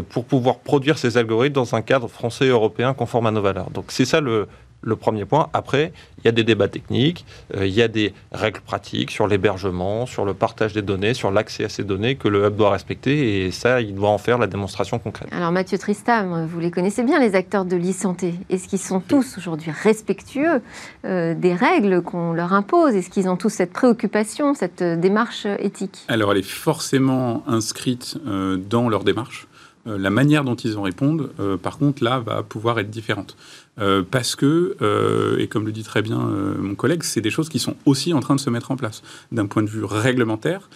[0.09, 3.69] pour pouvoir produire ces algorithmes dans un cadre français et européen conforme à nos valeurs.
[3.69, 4.47] Donc c'est ça le,
[4.87, 5.49] le premier point.
[5.53, 9.27] Après, il y a des débats techniques, euh, il y a des règles pratiques sur
[9.27, 12.71] l'hébergement, sur le partage des données, sur l'accès à ces données que le hub doit
[12.71, 15.27] respecter et ça, il doit en faire la démonstration concrète.
[15.31, 18.35] Alors Mathieu Tristam, vous les connaissez bien, les acteurs de l'e-santé.
[18.49, 20.61] Est-ce qu'ils sont tous aujourd'hui respectueux
[21.05, 22.95] euh, des règles qu'on leur impose?
[22.95, 26.05] Est-ce qu'ils ont tous cette préoccupation, cette euh, démarche éthique?
[26.07, 29.47] Alors elle est forcément inscrite dans leur démarche
[29.85, 31.29] la manière dont ils en répondent,
[31.63, 33.37] par contre, là, va pouvoir être différente.
[33.79, 37.29] Euh, parce que, euh, et comme le dit très bien euh, mon collègue, c'est des
[37.29, 39.83] choses qui sont aussi en train de se mettre en place d'un point de vue
[39.83, 40.69] réglementaire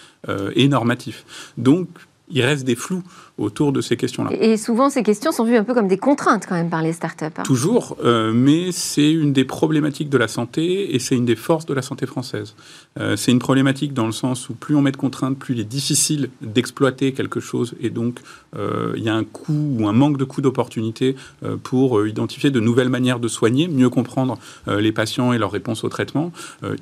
[0.55, 1.25] et normatif.
[1.57, 1.87] Donc,
[2.29, 3.03] il reste des flous
[3.37, 4.31] autour de ces questions-là.
[4.39, 6.93] Et souvent, ces questions sont vues un peu comme des contraintes quand même par les
[6.93, 7.25] startups.
[7.37, 7.43] Hein.
[7.43, 11.65] Toujours, euh, mais c'est une des problématiques de la santé et c'est une des forces
[11.65, 12.55] de la santé française.
[12.99, 15.59] Euh, c'est une problématique dans le sens où plus on met de contraintes, plus il
[15.59, 18.19] est difficile d'exploiter quelque chose et donc
[18.57, 21.15] euh, il y a un coût ou un manque de coût d'opportunité
[21.63, 25.89] pour identifier de nouvelles manières de soigner, mieux comprendre les patients et leurs réponses au
[25.89, 26.31] traitement,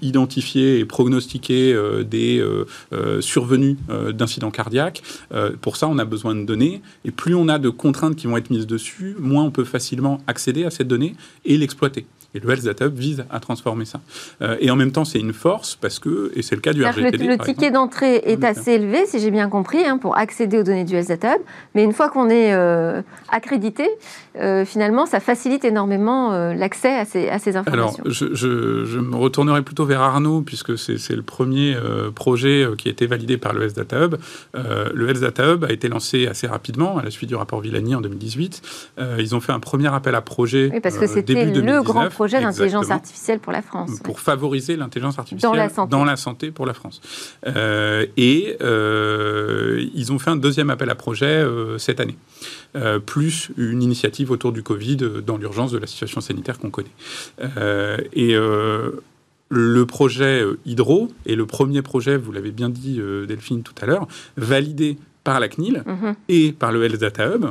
[0.02, 2.44] identifier et prognostiquer des
[3.20, 3.78] survenues
[4.12, 5.04] d'incidents cardiaques.
[5.62, 6.82] pour ça, on a besoin de données.
[7.06, 10.19] Et plus on a de contraintes qui vont être mises dessus, moins on peut facilement
[10.28, 12.06] accéder à cette donnée et l'exploiter.
[12.36, 14.02] Et le Health Data Hub vise à transformer ça.
[14.42, 16.86] Euh, et en même temps, c'est une force parce que, et c'est le cas du
[16.86, 17.26] RGPD.
[17.26, 20.84] Le, ticket d'entrée est assez élevé, si j'ai bien compris, hein, pour accéder aux données
[20.84, 21.42] du Health Data Hub.
[21.74, 23.88] Mais une fois qu'on est euh, accrédité,
[24.39, 28.04] euh, finalement, ça facilite énormément l'accès à ces, à ces, informations.
[28.04, 31.76] Alors, je, je, me retournerai plutôt vers Arnaud, puisque c'est le premier
[32.13, 34.15] projet qui a été validé par le Health Data Hub.
[34.54, 37.96] le Health Data Hub a été lancé assez rapidement, à la suite du rapport Villani
[37.96, 38.62] en 2018.
[39.18, 42.42] ils ont fait un premier appel à projet oui, parce que c'était le grand projet
[42.42, 43.92] d'intelligence artificielle pour la France.
[44.04, 45.52] Pour favoriser l'intelligence artificielle
[45.90, 46.52] dans la, santé.
[46.52, 47.00] pour la France.
[47.48, 52.18] Euh, et euh, ils ont fait un deuxième appel à projet euh, cette année,
[53.06, 56.96] plus une initiative autour du Covid dans l'urgence de la situation sanitaire qu'on connaît.
[58.14, 58.36] et
[59.52, 64.08] le projet Hydro est le premier projet, vous l'avez bien dit Delphine tout à l'heure,
[64.36, 66.16] validé par la CNIL mhm.
[66.28, 67.46] et par le Health Data Hub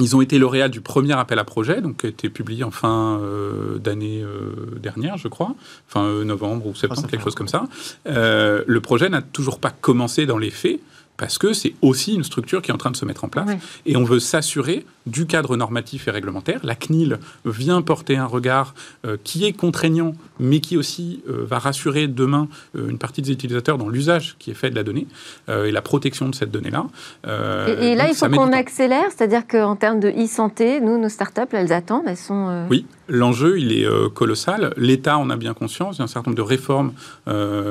[0.00, 2.70] ils ont été lauréats du premier appel à projet, donc qui a été publié en
[2.70, 5.54] fin euh, d'année euh, dernière, je crois,
[5.86, 7.64] fin euh, novembre ou septembre, quelque chose comme ça.
[8.06, 10.80] le projet n'a toujours pas commencé dans les faits
[11.16, 13.48] parce que c'est aussi une structure qui est en train de se mettre en place.
[13.86, 16.60] Et on veut s'assurer du cadre normatif et réglementaire.
[16.62, 21.58] La CNIL vient porter un regard euh, qui est contraignant, mais qui aussi euh, va
[21.58, 25.06] rassurer demain euh, une partie des utilisateurs dans l'usage qui est fait de la donnée
[25.48, 26.86] et la protection de cette donnée-là.
[27.24, 31.72] et, là, il faut qu'on accélère, c'est-à-dire qu'en termes de e-santé, nous, nos startups, elles
[31.72, 32.66] attendent, elles sont...
[32.70, 34.72] Oui, l'enjeu, il est colossal.
[34.76, 35.96] L'État en a bien conscience.
[35.96, 36.92] Il y a un certain nombre de réformes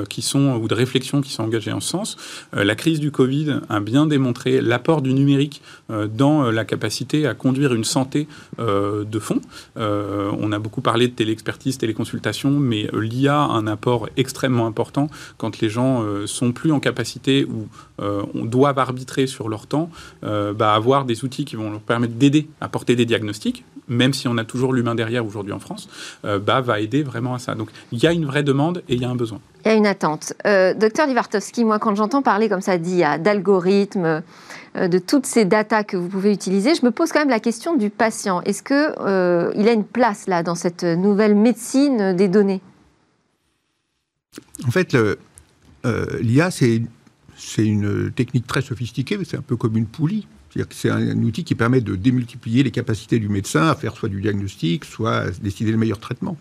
[0.10, 2.17] qui sont, ou de réflexions qui sont engagées en ce sens.
[2.54, 7.73] la crise du Covid a bien démontré l'apport du numérique dans la capacité à conduire
[7.73, 8.27] une santé
[8.59, 9.39] euh, de fond.
[9.75, 15.59] on a beaucoup parlé de téléexpertise, téléconsultation, mais l'IA a un apport extrêmement important quand
[15.59, 17.67] les gens sont plus en capacité ou
[17.99, 19.89] on doivent arbitrer sur leur temps,
[20.21, 24.27] bah, avoir des outils qui vont leur permettre d'aider à porter des diagnostics, même si
[24.27, 25.89] on a toujours l'humain derrière aujourd'hui en France,
[26.23, 27.55] bah, va aider vraiment à ça.
[27.55, 29.39] Donc il y a une vraie demande et il y a un besoin.
[29.65, 30.33] Il y a une attente.
[30.45, 34.21] Euh, docteur Livartowski, moi, quand j'entends parler comme ça d'IA, d'algorithmes, euh,
[34.75, 37.75] de toutes ces datas que vous pouvez utiliser, je me pose quand même la question
[37.75, 38.41] du patient.
[38.41, 42.62] Est-ce qu'il euh, a une place là dans cette nouvelle médecine des données?
[44.67, 44.95] En fait,
[46.21, 46.81] l'IA, c'est
[47.57, 50.27] une technique très sophistiquée, c'est un peu comme une poulie.
[50.69, 54.21] C'est un, outil qui permet de démultiplier les capacités du médecin à faire soit du
[54.21, 56.38] diagnostic, soit à décider le meilleur traitement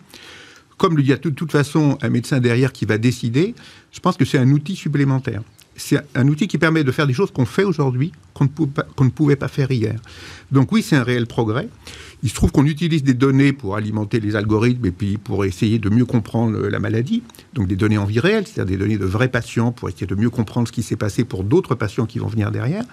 [0.77, 3.55] comme il y a de toute façon un médecin derrière qui va décider,
[3.91, 5.41] je pense que c'est un outil supplémentaire.
[5.75, 9.35] C'est un outil qui permet de faire des choses qu'on fait aujourd'hui, qu'on ne, pouvait
[9.35, 9.95] pas faire hier.
[10.51, 11.67] Donc oui, c'est un réel progrès.
[12.21, 15.79] Il se trouve qu'on utilise des données pour alimenter les algorithmes et puis pour essayer
[15.79, 17.23] de mieux comprendre la maladie.
[17.53, 20.15] Donc des données en vie réelle, c'est-à-dire des données de vrais patients pour essayer de
[20.15, 22.83] mieux comprendre ce qui s'est passé pour d'autres patients qui vont venir derrière.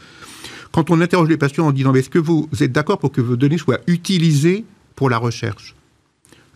[0.72, 3.36] Quand on interroge les patients en disant est-ce que vous êtes d'accord pour que vos
[3.36, 4.64] données soient utilisées
[4.96, 5.74] pour la recherche?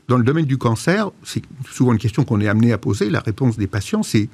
[0.06, 3.08] Dans le domaine du cancer, c'est souvent une question qu'on est amené à poser.
[3.08, 4.28] La réponse des patients, c'est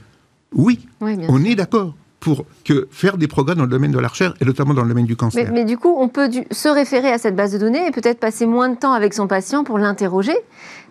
[0.55, 4.37] oui, on est d'accord pour que faire des progrès dans le domaine de la recherche
[4.41, 5.51] et notamment dans le domaine du cancer.
[5.53, 8.47] Mais, du coup, on peut se référer à cette base de données et peut-être passer
[8.47, 10.37] moins de temps avec son patient pour l'interroger.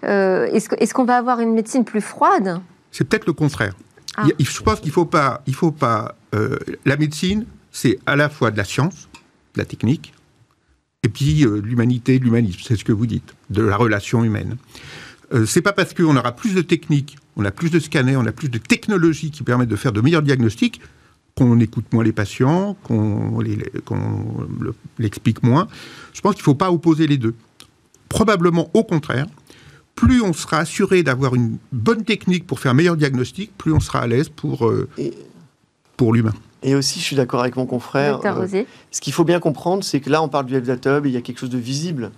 [0.03, 2.59] Euh, est-ce qu'on va avoir une médecine plus froide?
[2.91, 3.73] C'est peut-être le contraire.
[4.17, 4.25] Ah.
[4.39, 5.41] je pense qu'il ne faut pas...
[5.45, 9.07] Il faut pas euh, la médecine, c'est à la fois de la science,
[9.53, 10.13] de la technique,
[11.03, 14.57] et puis euh, l'humanité, l'humanisme, c'est ce que vous dites, de la relation humaine.
[15.33, 18.25] Euh, c'est pas parce qu'on aura plus de techniques, on a plus de scanners, on
[18.25, 20.81] a plus de technologies qui permettent de faire de meilleurs diagnostics
[21.37, 23.39] qu'on écoute moins les patients, qu'on
[24.97, 25.67] l'explique moins.
[26.13, 27.35] Je pense qu'il ne faut pas opposer les deux.
[28.09, 29.27] Probablement au contraire,
[29.95, 33.99] plus on sera assuré d'avoir une bonne technique pour faire meilleur diagnostic, plus on sera
[33.99, 34.89] à l'aise pour, euh,
[35.95, 36.33] pour l'humain.
[36.61, 38.19] Et aussi, je suis d'accord avec mon confrère.
[38.25, 41.09] Euh, ce qu'il faut bien comprendre, c'est que là, on parle du Health Hub et
[41.09, 42.11] il y a quelque chose de visible.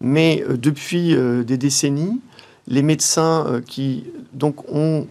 [0.00, 2.20] Mais euh, depuis euh, des décennies,
[2.68, 5.06] les médecins qui donc ont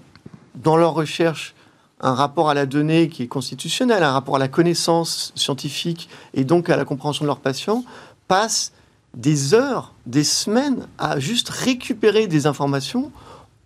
[0.56, 1.54] dans leur recherche
[2.00, 6.44] un rapport à la donnée qui est constitutionnel, un rapport à la connaissance scientifique et
[6.44, 7.84] donc à la compréhension de leurs patients,
[8.28, 8.72] passent
[9.16, 13.12] des heures, des semaines à juste récupérer des informations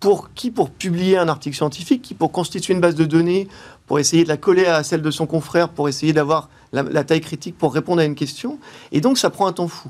[0.01, 3.47] pour qui Pour publier un article scientifique, qui pour constituer une base de données,
[3.85, 7.21] pour essayer de la coller à celle de son confrère, pour essayer d'avoir la, taille
[7.21, 8.57] critique pour répondre à une question.
[8.91, 9.89] Et donc, ça prend un temps fou.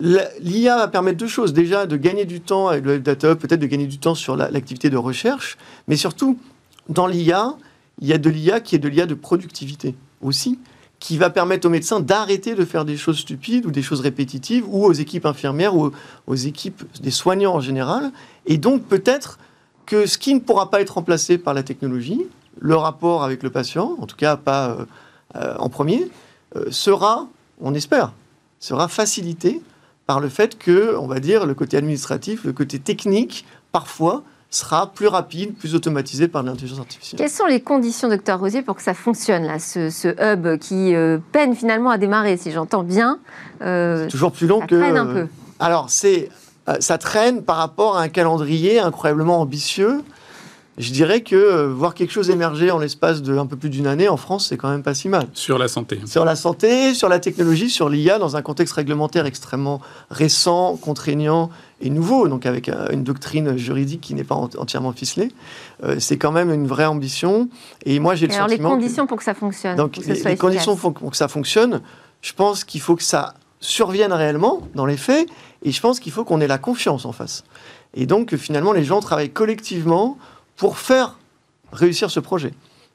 [0.00, 1.54] L'IA va permettre deux choses.
[1.54, 4.90] Déjà, de gagner du temps avec le data, peut-être de gagner du temps sur l'activité
[4.90, 5.56] de recherche,
[5.88, 6.38] mais surtout,
[6.88, 7.54] dans l'IA,
[8.00, 10.58] il y a de l'IA qui est de l'IA de productivité aussi,
[10.98, 14.64] qui va permettre aux médecins d'arrêter de faire des choses stupides ou des choses répétitives,
[14.68, 15.92] ou aux équipes infirmières ou
[16.26, 18.12] aux équipes des soignants en général.
[18.44, 19.38] Et donc, peut-être
[19.86, 22.26] que ce qui ne pourra pas être remplacé par la technologie,
[22.58, 24.84] le rapport avec le patient, en tout cas pas euh,
[25.36, 26.10] euh, en premier,
[26.56, 27.28] euh, sera,
[27.60, 28.12] on espère,
[28.60, 29.62] sera facilité
[30.06, 34.92] par le fait que, on va dire, le côté administratif, le côté technique, parfois, sera
[34.92, 37.18] plus rapide, plus automatisé par l'intelligence artificielle.
[37.18, 40.94] Quelles sont les conditions, docteur Rosier, pour que ça fonctionne, là, ce, hub qui
[41.32, 43.18] peine finalement à démarrer, si j'entends bien
[43.60, 44.76] C'est toujours plus long ça que...
[44.76, 45.26] Traîne un peu.
[45.58, 46.30] Alors, c'est,
[46.78, 50.02] ça traîne par rapport à un calendrier incroyablement ambitieux
[50.78, 53.86] je dirais que euh, voir quelque chose émerger en l'espace de un peu plus d'une
[53.86, 55.26] année en France, c'est quand même pas si mal.
[55.32, 56.00] Sur la santé.
[56.04, 61.50] Sur la santé, sur la technologie, sur l'IA, dans un contexte réglementaire extrêmement récent, contraignant
[61.80, 65.32] et nouveau, donc avec euh, une doctrine juridique qui n'est pas entièrement ficelée.
[65.82, 67.48] Euh, c'est quand même une vraie ambition.
[67.84, 68.70] Et moi, j'ai le alors sentiment.
[68.70, 69.76] les conditions pour que ça fonctionne.
[69.76, 71.80] Donc, les, conditions pour que ça fonctionne,
[72.20, 75.26] je pense qu'il faut que ça survienne réellement dans les faits,
[75.62, 77.44] et je pense qu'il faut qu'on ait la confiance en face.
[77.94, 80.18] Et donc, que finalement, les gens travaillent collectivement
[80.56, 81.18] pour faire
[81.72, 82.52] réussir ce projet.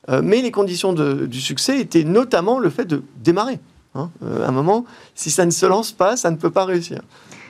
[0.10, 3.60] Euh, mais les conditions du succès étaient notamment le fait de démarrer.
[3.96, 4.10] Hein.
[4.24, 7.02] Euh, à un moment, si ça ne se lance pas, ça ne peut pas réussir.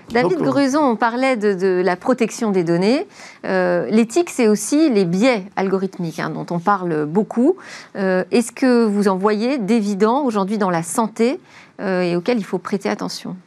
[0.10, 3.08] David Donc, Gruson, on parlait de, la protection des données.
[3.45, 7.56] Euh, l'éthique, c'est aussi les biais algorithmiques hein, dont on parle beaucoup.
[7.95, 11.39] Est-ce que vous en voyez d'évidents aujourd'hui dans la santé
[11.80, 13.38] et auxquels il faut prêter attention?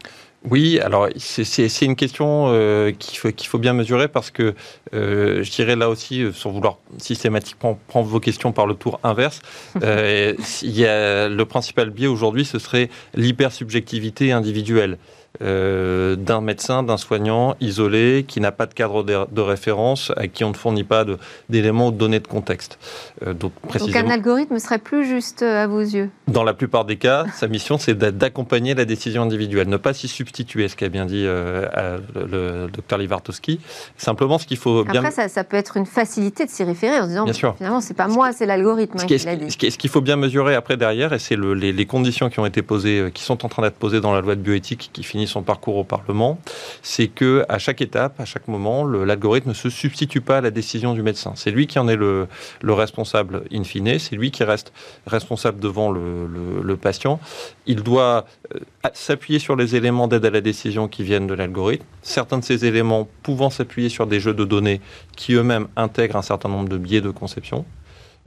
[0.51, 4.55] Oui, alors c'est une question euh, qu'il faut, bien mesurer parce que
[4.93, 9.01] euh, je dirais là aussi, euh, sans vouloir systématiquement prendre vos questions par le tour
[9.03, 9.41] inverse,
[9.77, 14.99] il y a, le principal biais aujourd'hui, ce serait l'hypersubjectivité individuelle.
[15.43, 20.45] Euh, d'un médecin, d'un soignant isolé, qui n'a pas de cadre de, référence, à qui
[20.45, 21.05] on ne fournit pas
[21.49, 22.79] d'éléments ou de données de contexte.
[23.27, 26.85] Euh, donc, donc, un algorithme serait plus juste euh, à vos yeux Dans la plupart
[26.85, 30.89] des cas, sa mission, c'est d'accompagner la décision individuelle, ne pas s'y substituer, ce qu'a
[30.89, 33.59] bien dit le, docteur Livartowski.
[33.97, 35.05] Simplement, ce qu'il faut bien...
[35.05, 37.57] Après, ça, peut être une facilité de s'y référer en disant, bien sûr.
[37.57, 39.51] finalement, c'est pas moi, c'est l'algorithme hein, qui l'a dit.
[39.51, 42.63] Ce qu'il faut bien mesurer après derrière, et c'est les, les, conditions qui ont été
[42.63, 45.43] posées, qui sont en train d'être posées dans la loi de bioéthique, qui finit son
[45.43, 46.39] parcours au Parlement,
[46.83, 50.51] c'est que à chaque étape, à chaque moment, l'algorithme ne se substitue pas à la
[50.51, 51.33] décision du médecin.
[51.37, 52.29] C'est lui qui en est le,
[52.63, 54.73] responsable in fine, c'est lui qui reste
[55.07, 57.21] responsable devant le, patient.
[57.67, 58.59] Il doit euh,
[58.93, 62.67] s'appuyer sur les éléments d'aide à la décision qui viennent de l'algorithme, certains de ces
[62.67, 64.81] éléments pouvant s'appuyer sur des jeux de données
[65.17, 67.65] qui eux-mêmes intègrent un certain nombre de biais de conception.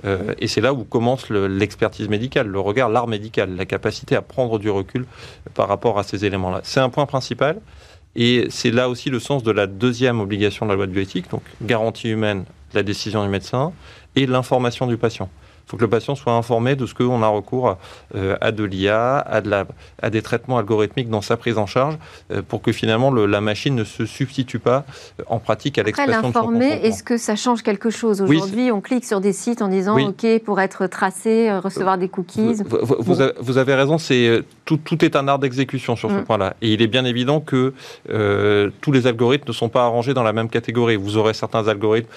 [0.06, 4.22] Euh, et c'est là où commence l'expertise médicale, le regard, l'art médical, la capacité à
[4.22, 5.06] prendre du recul
[5.54, 6.62] par rapport à ces éléments-là.
[6.64, 7.60] C'est un point principal.
[8.16, 11.30] Et c'est là aussi le sens de la deuxième obligation de la loi de bioéthique,
[11.30, 13.74] donc garantie humaine, la décision du médecin
[14.16, 15.30] et l'information du patient.
[15.68, 17.76] Il faut que le patient soit informé de ce qu'on a recours
[18.16, 19.52] euh, à de l'IA, à, de
[20.02, 21.98] à des traitements algorithmiques dans sa prise en charge,
[22.32, 24.86] euh, pour que finalement la machine ne se substitue pas
[25.20, 28.80] euh, en pratique à l'expression de son est-ce que ça change quelque chose Aujourd'hui, on
[28.80, 32.64] clique sur des sites en disant OK pour être tracé, recevoir des cookies.
[33.00, 36.24] Vous, avez raison, c'est tout, tout, est un art d'exécution sur ce mm.
[36.24, 36.56] point-là.
[36.62, 37.74] Et il est bien évident que
[38.80, 40.96] tous les algorithmes ne sont pas arrangés dans la même catégorie.
[40.96, 42.08] Vous aurez certains algorithmes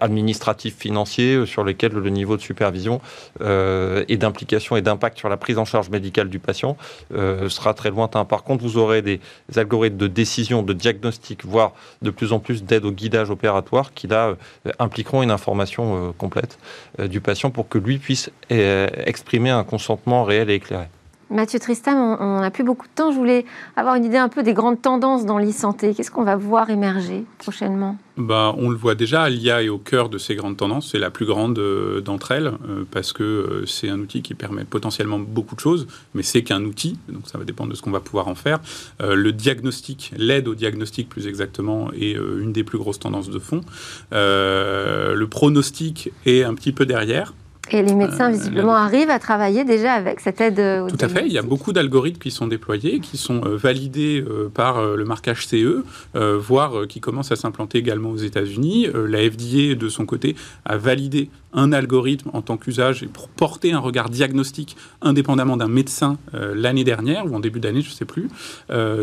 [0.00, 2.91] administratifs, financiers, sur lesquels le niveau de supervision
[3.40, 6.76] euh, et d'implication et d'impact sur la prise en charge médicale du patient
[7.14, 8.24] euh, sera très lointain.
[8.24, 9.20] Par contre, vous aurez des
[9.56, 14.06] algorithmes de décision, de diagnostic, voire de plus en plus d'aide au guidage opératoire qui
[14.06, 14.34] là
[14.66, 16.58] euh, impliqueront une information complète
[16.98, 20.86] du patient pour que lui puisse exprimer un consentement réel et éclairé.
[21.32, 23.10] Mathieu Tristam, on n'a plus beaucoup de temps.
[23.10, 25.94] Je voulais avoir une idée un peu des grandes tendances dans l'e-santé.
[25.94, 27.96] Qu'est-ce qu'on va voir émerger prochainement?
[28.18, 30.90] Bah, On le voit déjà, l'IA est au cœur de ces grandes tendances.
[30.90, 34.34] C'est la plus grande euh, d'entre elles euh, parce que euh, c'est un outil qui
[34.34, 37.80] permet potentiellement beaucoup de choses, mais c'est qu'un outil, donc ça va dépendre de ce
[37.80, 38.60] qu'on va pouvoir en faire.
[39.00, 43.62] le diagnostic, l'aide au diagnostic plus exactement, est une des plus grosses tendances de fond.
[44.10, 47.32] le pronostic est un petit peu derrière.
[47.70, 51.08] Et les médecins, euh, visiblement, arrivent à travailler déjà avec cette aide euh, Tout à
[51.08, 51.26] fait.
[51.26, 55.46] Il y a beaucoup d'algorithmes qui sont déployés, qui sont euh, validés par le marquage
[55.46, 58.88] CE, voire qui commencent à s'implanter également aux États-Unis.
[58.94, 63.72] La FDA, de son côté, a validé un algorithme en tant qu'usage et pour porter
[63.72, 68.04] un regard diagnostique indépendamment d'un médecin l'année dernière ou en début d'année, je ne sais
[68.04, 68.28] plus.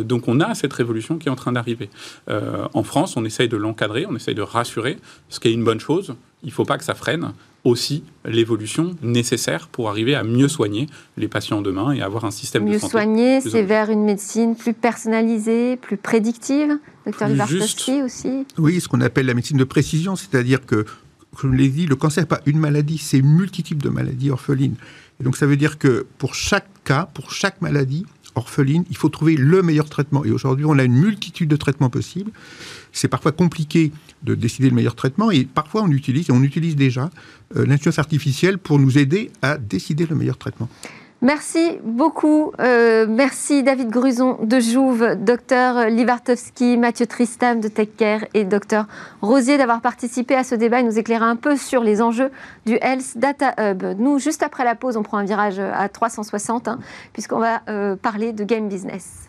[0.04, 1.90] donc on a cette révolution qui est en train d'arriver.
[2.28, 4.98] en France, on essaye de l'encadrer, on essaye de rassurer,
[5.30, 6.16] ce qui est une bonne chose.
[6.44, 7.32] il ne faut pas que ça freine
[7.64, 10.88] aussi l'évolution nécessaire pour arriver à mieux soigner
[11.18, 12.84] les patients demain et avoir un système de santé.
[12.84, 16.78] Mieux soigner, c'est vers une médecine plus personnalisée, plus prédictive.
[17.06, 18.46] Docteur Libartowski aussi.
[18.58, 20.86] Oui, ce qu'on appelle la médecine de précision, c'est-à-dire que,
[21.36, 24.30] comme je l'ai dit, le cancer n'est pas une maladie, c'est une multitude de maladies
[24.30, 24.76] orphelines.
[25.20, 28.06] Et donc ça veut dire que pour chaque cas, pour chaque maladie,
[28.90, 30.26] il faut trouver le meilleur traitement.
[30.26, 32.32] Et aujourd'hui, on a une multitude de traitements possibles.
[32.92, 33.92] C'est parfois compliqué
[34.24, 37.10] de décider le meilleur traitement et parfois on utilise, et on utilise déjà,
[37.56, 40.70] euh, l'intelligence artificielle pour nous aider à décider le meilleur traitement.
[41.22, 42.54] Merci beaucoup.
[42.62, 48.86] Euh, merci David Gruson de Jouve, docteur Livartowski, Mathieu Tristam de TechCare et docteur
[49.22, 52.32] Rosier d'avoir participé à ce débat et nous éclairer un peu sur les enjeux
[52.66, 53.84] du Health Data Hub.
[53.98, 56.80] Nous, juste après la pause, on prend un virage à 360 hein,
[57.12, 59.29] puisqu'on va euh, parler de game business.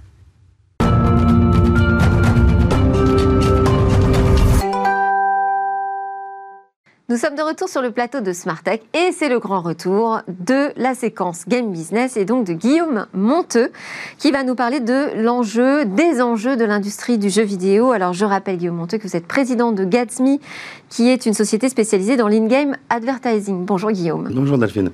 [7.11, 10.69] Nous sommes de retour sur le plateau de Smartech et c'est le grand retour de
[10.77, 13.71] la séquence Game Business et donc de Guillaume Monteux
[14.17, 17.91] qui va nous parler de l'enjeu, des enjeux de l'industrie du jeu vidéo.
[17.91, 20.39] Alors je rappelle Guillaume Monteux que vous êtes président de Gatsby
[20.89, 23.65] qui est une société spécialisée dans l'in-game advertising.
[23.65, 24.31] Bonjour Guillaume.
[24.33, 24.93] Bonjour Delphine.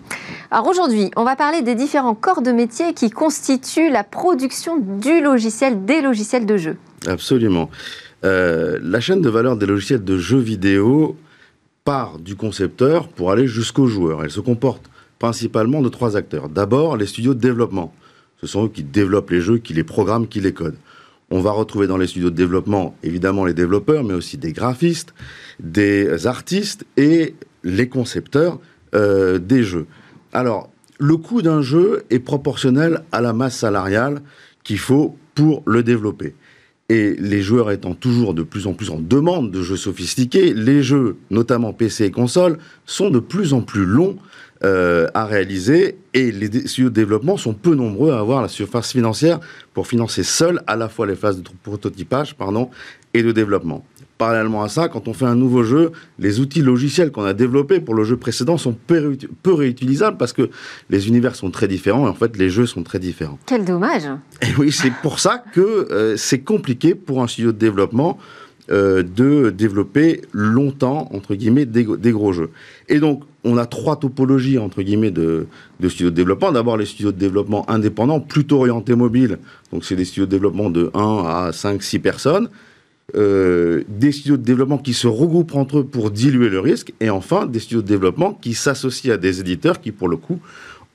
[0.50, 5.20] Alors aujourd'hui, on va parler des différents corps de métier qui constituent la production du
[5.20, 6.76] logiciel, des logiciels de jeu.
[7.06, 7.68] Absolument.
[8.24, 11.14] Euh, la chaîne de valeur des logiciels de jeux vidéo
[11.86, 14.24] part du concepteur pour aller jusqu'au joueur.
[14.24, 16.48] Elle se comporte principalement de trois acteurs.
[16.48, 17.94] D'abord, les studios de développement.
[18.40, 20.76] Ce sont eux qui développent les jeux, qui les programment, qui les codent.
[21.30, 25.14] On va retrouver dans les studios de développement évidemment les développeurs, mais aussi des graphistes,
[25.60, 28.58] des artistes et les concepteurs
[28.94, 29.86] euh, des jeux.
[30.32, 30.68] Alors,
[30.98, 34.22] le coût d'un jeu est proportionnel à la masse salariale
[34.64, 36.34] qu'il faut pour le développer.
[36.88, 40.84] Et les joueurs étant toujours de plus en plus en demande de jeux sophistiqués, les
[40.84, 44.16] jeux, notamment PC et console, sont de plus en plus longs
[44.64, 48.92] euh, à réaliser et les studios de développement sont peu nombreux à avoir la surface
[48.92, 49.38] financière
[49.74, 52.70] pour financer seuls à la fois les phases de prototypage pardon,
[53.12, 53.84] et de développement.
[54.16, 57.80] Parallèlement à ça, quand on fait un nouveau jeu, les outils logiciels qu'on a développés
[57.80, 60.48] pour le jeu précédent sont peu, réutilisables parce que
[60.88, 63.38] les univers sont très différents et en fait les jeux sont très différents.
[63.44, 64.04] Quel dommage
[64.40, 68.18] Et oui, c'est pour ça que euh, c'est compliqué pour un studio de développement
[68.68, 72.50] euh, de développer longtemps, entre guillemets, des, gros jeux.
[72.88, 75.46] Et donc, on a trois topologies, entre guillemets, de,
[75.80, 76.52] de studios de développement.
[76.52, 79.38] D'abord, les studios de développement indépendants, plutôt orientés mobile.
[79.72, 82.48] Donc, c'est des studios de développement de 1 à 5, 6 personnes.
[83.14, 87.08] Euh, des studios de développement qui se regroupent entre eux pour diluer le risque, et
[87.08, 90.40] enfin des studios de développement qui s'associent à des éditeurs qui, pour le coup,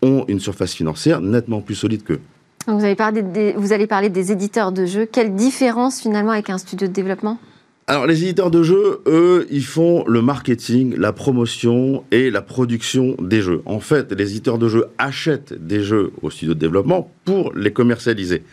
[0.02, 2.20] ont une surface financière nettement plus solide qu'eux.
[2.68, 5.08] Vous, vous allez parler des éditeurs de jeux.
[5.10, 7.40] Quelle différence finalement avec un studio de développement?
[7.88, 13.18] Alors les éditeurs de jeux, eux, ils font le marketing, la promotion et la production
[13.20, 13.62] des jeux.
[13.66, 17.74] En fait, les éditeurs de jeux achètent des jeux au studio de développement pour les
[17.74, 18.44] commercialiser.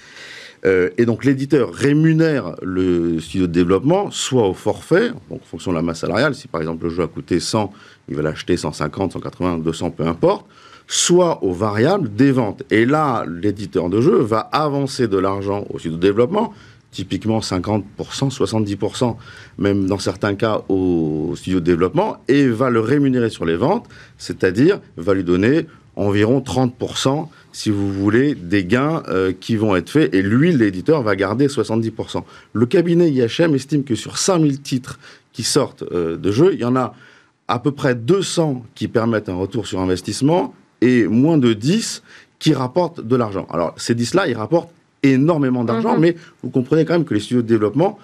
[0.64, 5.70] Euh, et donc l'éditeur rémunère le studio de développement soit au forfait, donc en fonction
[5.70, 7.72] de la masse salariale, si par exemple le jeu a coûté 100,
[8.08, 10.46] il va l'acheter 150, 180, 200, peu importe,
[10.88, 12.64] soit aux variables des ventes.
[12.70, 16.52] Et là, l'éditeur de jeu va avancer de l'argent au studio de développement,
[16.90, 19.16] typiquement 50%, 70%,
[19.58, 23.86] même dans certains cas au studio de développement, et va le rémunérer sur les ventes,
[24.16, 25.66] c'est-à-dire va lui donner
[25.96, 27.28] environ 30%
[27.58, 31.48] si vous voulez, des gains euh, qui vont être faits et lui, l'éditeur, va garder
[31.48, 32.22] 70%.
[32.52, 35.00] Le cabinet IHM estime que sur 5000 titres
[35.32, 36.94] qui sortent euh, de jeu, il y en a
[37.48, 42.04] à peu près 200 qui permettent un retour sur investissement et moins de 10
[42.38, 43.48] qui rapportent de l'argent.
[43.50, 44.70] Alors, ces 10-là, ils rapportent
[45.02, 46.00] énormément d'argent, mhm.
[46.00, 47.98] mais vous comprenez quand même que les studios de développement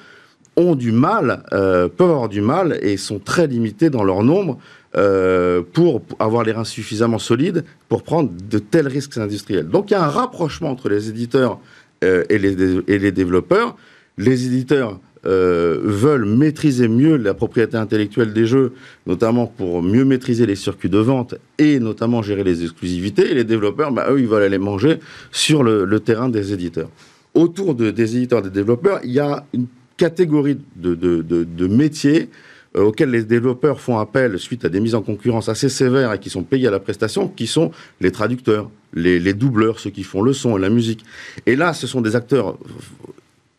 [0.56, 4.58] ont du mal, euh, peuvent avoir du mal et sont très limités dans leur nombre
[4.96, 9.68] euh, pour avoir les reins suffisamment solides pour prendre de tels risques industriels.
[9.68, 11.58] Donc il y a un rapprochement entre les éditeurs
[12.04, 12.52] euh, et, les,
[12.86, 13.76] et, les, développeurs.
[14.16, 18.72] Les éditeurs euh, veulent maîtriser mieux la propriété intellectuelle des jeux,
[19.06, 23.32] notamment pour mieux maîtriser les circuits de vente et notamment gérer les exclusivités.
[23.32, 24.98] Les développeurs, bah, eux, ils veulent aller manger
[25.30, 26.90] sur le, terrain des éditeurs.
[27.32, 29.66] Autour de, des éditeurs des développeurs, il y a une
[29.96, 32.28] catégorie de, métiers
[32.76, 36.18] euh, auxquels les développeurs font appel suite à des mises en concurrence assez sévères et
[36.18, 37.70] qui sont payés à la prestation, qui sont
[38.00, 41.04] les traducteurs, les, doubleurs, ceux qui font le son et la musique.
[41.46, 42.58] Et là, ce sont des acteurs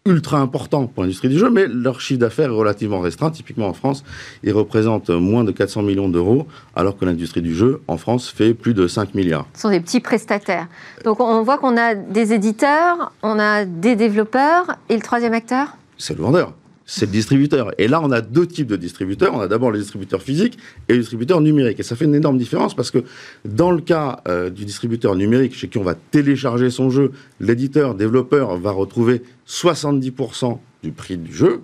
[0.06, 3.32] ultra importants pour l'industrie du jeu, mais leur chiffre d'affaires est relativement restreint.
[3.32, 4.04] Typiquement en France,
[4.44, 8.54] ils représentent moins de 400 millions d'euros, alors que l'industrie du jeu en France fait
[8.54, 9.48] plus de 5 milliards.
[9.56, 10.68] Ce sont des petits prestataires.
[11.04, 15.70] Donc on voit qu'on a des éditeurs, on a des développeurs, et le troisième acteur?
[15.98, 16.54] C'est le vendeur.
[16.86, 17.72] C'est le distributeur.
[17.78, 19.34] Et là, on a deux types de distributeurs.
[19.34, 20.58] On a d'abord les distributeurs physiques
[20.88, 21.80] et les distributeurs numériques.
[21.80, 23.04] Et ça fait une énorme différence parce que
[23.44, 27.96] dans le cas euh, du distributeur numérique, chez qui on va télécharger son jeu, l'éditeur,
[27.96, 31.64] développeur va retrouver 70% du prix du jeu.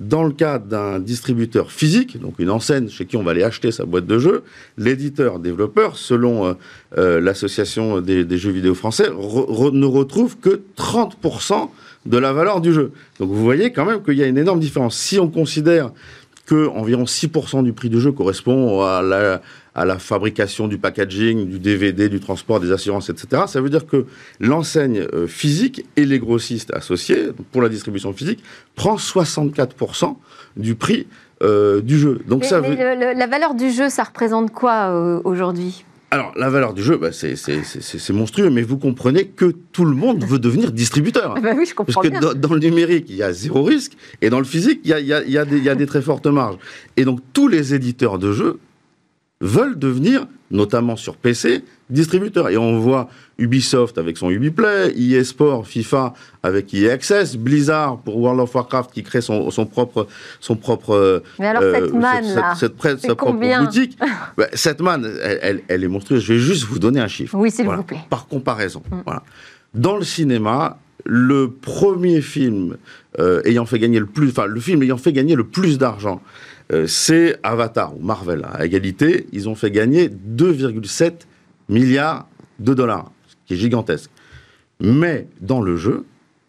[0.00, 3.70] Dans le cas d'un distributeur physique, donc une enseigne chez qui on va aller acheter
[3.70, 4.42] sa boîte de jeux,
[4.78, 6.54] l'éditeur développeur, selon euh,
[6.96, 11.68] euh, l'association des, jeux vidéo français, ne retrouve que 30%
[12.06, 12.92] de la valeur du jeu.
[13.18, 14.96] Donc vous voyez quand même qu'il y a une énorme différence.
[14.96, 15.90] Si on considère
[16.46, 19.40] que environ 6% du prix du jeu correspond à la,
[19.74, 23.44] à la fabrication du packaging, du DVD, du transport, des assurances, etc.
[23.46, 24.06] Ça veut dire que
[24.40, 28.42] l'enseigne euh, physique et les grossistes associés, pour la distribution physique,
[28.74, 30.16] prend 64%
[30.56, 31.06] du prix
[31.42, 32.20] euh, du jeu.
[32.26, 35.84] Donc ça la valeur du jeu, ça représente quoi euh, aujourd'hui?
[36.12, 40.22] Alors, la valeur du jeu, bah, c'est monstrueux, mais vous comprenez que tout le monde
[40.24, 41.32] veut devenir distributeur.
[41.38, 43.92] Ah bah oui, je comprends Parce que Dans, le numérique, il y a zéro risque,
[44.20, 46.02] et dans le physique, il y a, il y a, il y a des très
[46.02, 46.58] fortes marges.
[46.98, 48.58] Et donc, tous les éditeurs de jeux
[49.42, 52.48] veulent devenir, notamment sur PC, distributeurs.
[52.48, 58.16] Et on voit Ubisoft avec son Ubiplay, EA Sport, FIFA avec EA Access, Blizzard pour
[58.16, 60.06] World of Warcraft qui crée son, son propre
[60.40, 63.98] son propre Mais alors euh, cette man là, cette, sa propre boutique.
[64.36, 66.22] bah, cette man, elle, elle, est monstrueuse.
[66.22, 67.36] Je vais juste vous donner un chiffre.
[67.36, 67.98] Oui, s'il vous plaît.
[68.08, 68.82] Par comparaison.
[68.90, 68.96] Mm.
[69.04, 69.22] Voilà.
[69.74, 72.76] Dans le cinéma, le premier film
[73.18, 76.22] euh, ayant fait gagner le plus, enfin le film ayant fait gagner le plus d'argent
[76.72, 78.46] euh, c'est Avatar ou Marvel.
[78.52, 81.12] À égalité, ils ont fait gagner 2,7
[81.68, 84.10] milliards de dollars, ce qui est gigantesque.
[84.80, 86.04] Mais dans le jeu,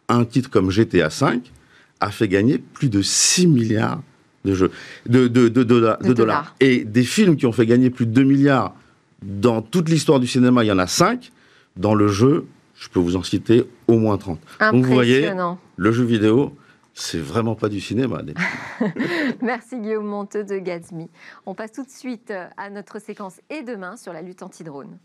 [0.10, 1.42] un titre comme GTA V
[2.00, 4.02] a fait gagner plus de 6 milliards
[4.44, 4.72] de, jeux,
[5.08, 6.56] de, dollars.
[6.60, 8.76] Et des films qui ont fait gagner plus de 2 milliards
[9.22, 11.32] dans toute l'histoire du cinéma, il y en a 5.
[11.78, 12.46] Dans le jeu,
[12.76, 14.40] je peux vous en citer au moins 30.
[14.72, 15.32] Donc vous voyez,
[15.78, 16.56] le jeu vidéo,
[16.94, 18.22] c'est vraiment pas du cinéma.
[19.42, 21.10] Merci Guillaume Monteux de Gazmi.
[21.46, 24.98] On passe tout de suite à notre séquence et demain sur la lutte anti-drone.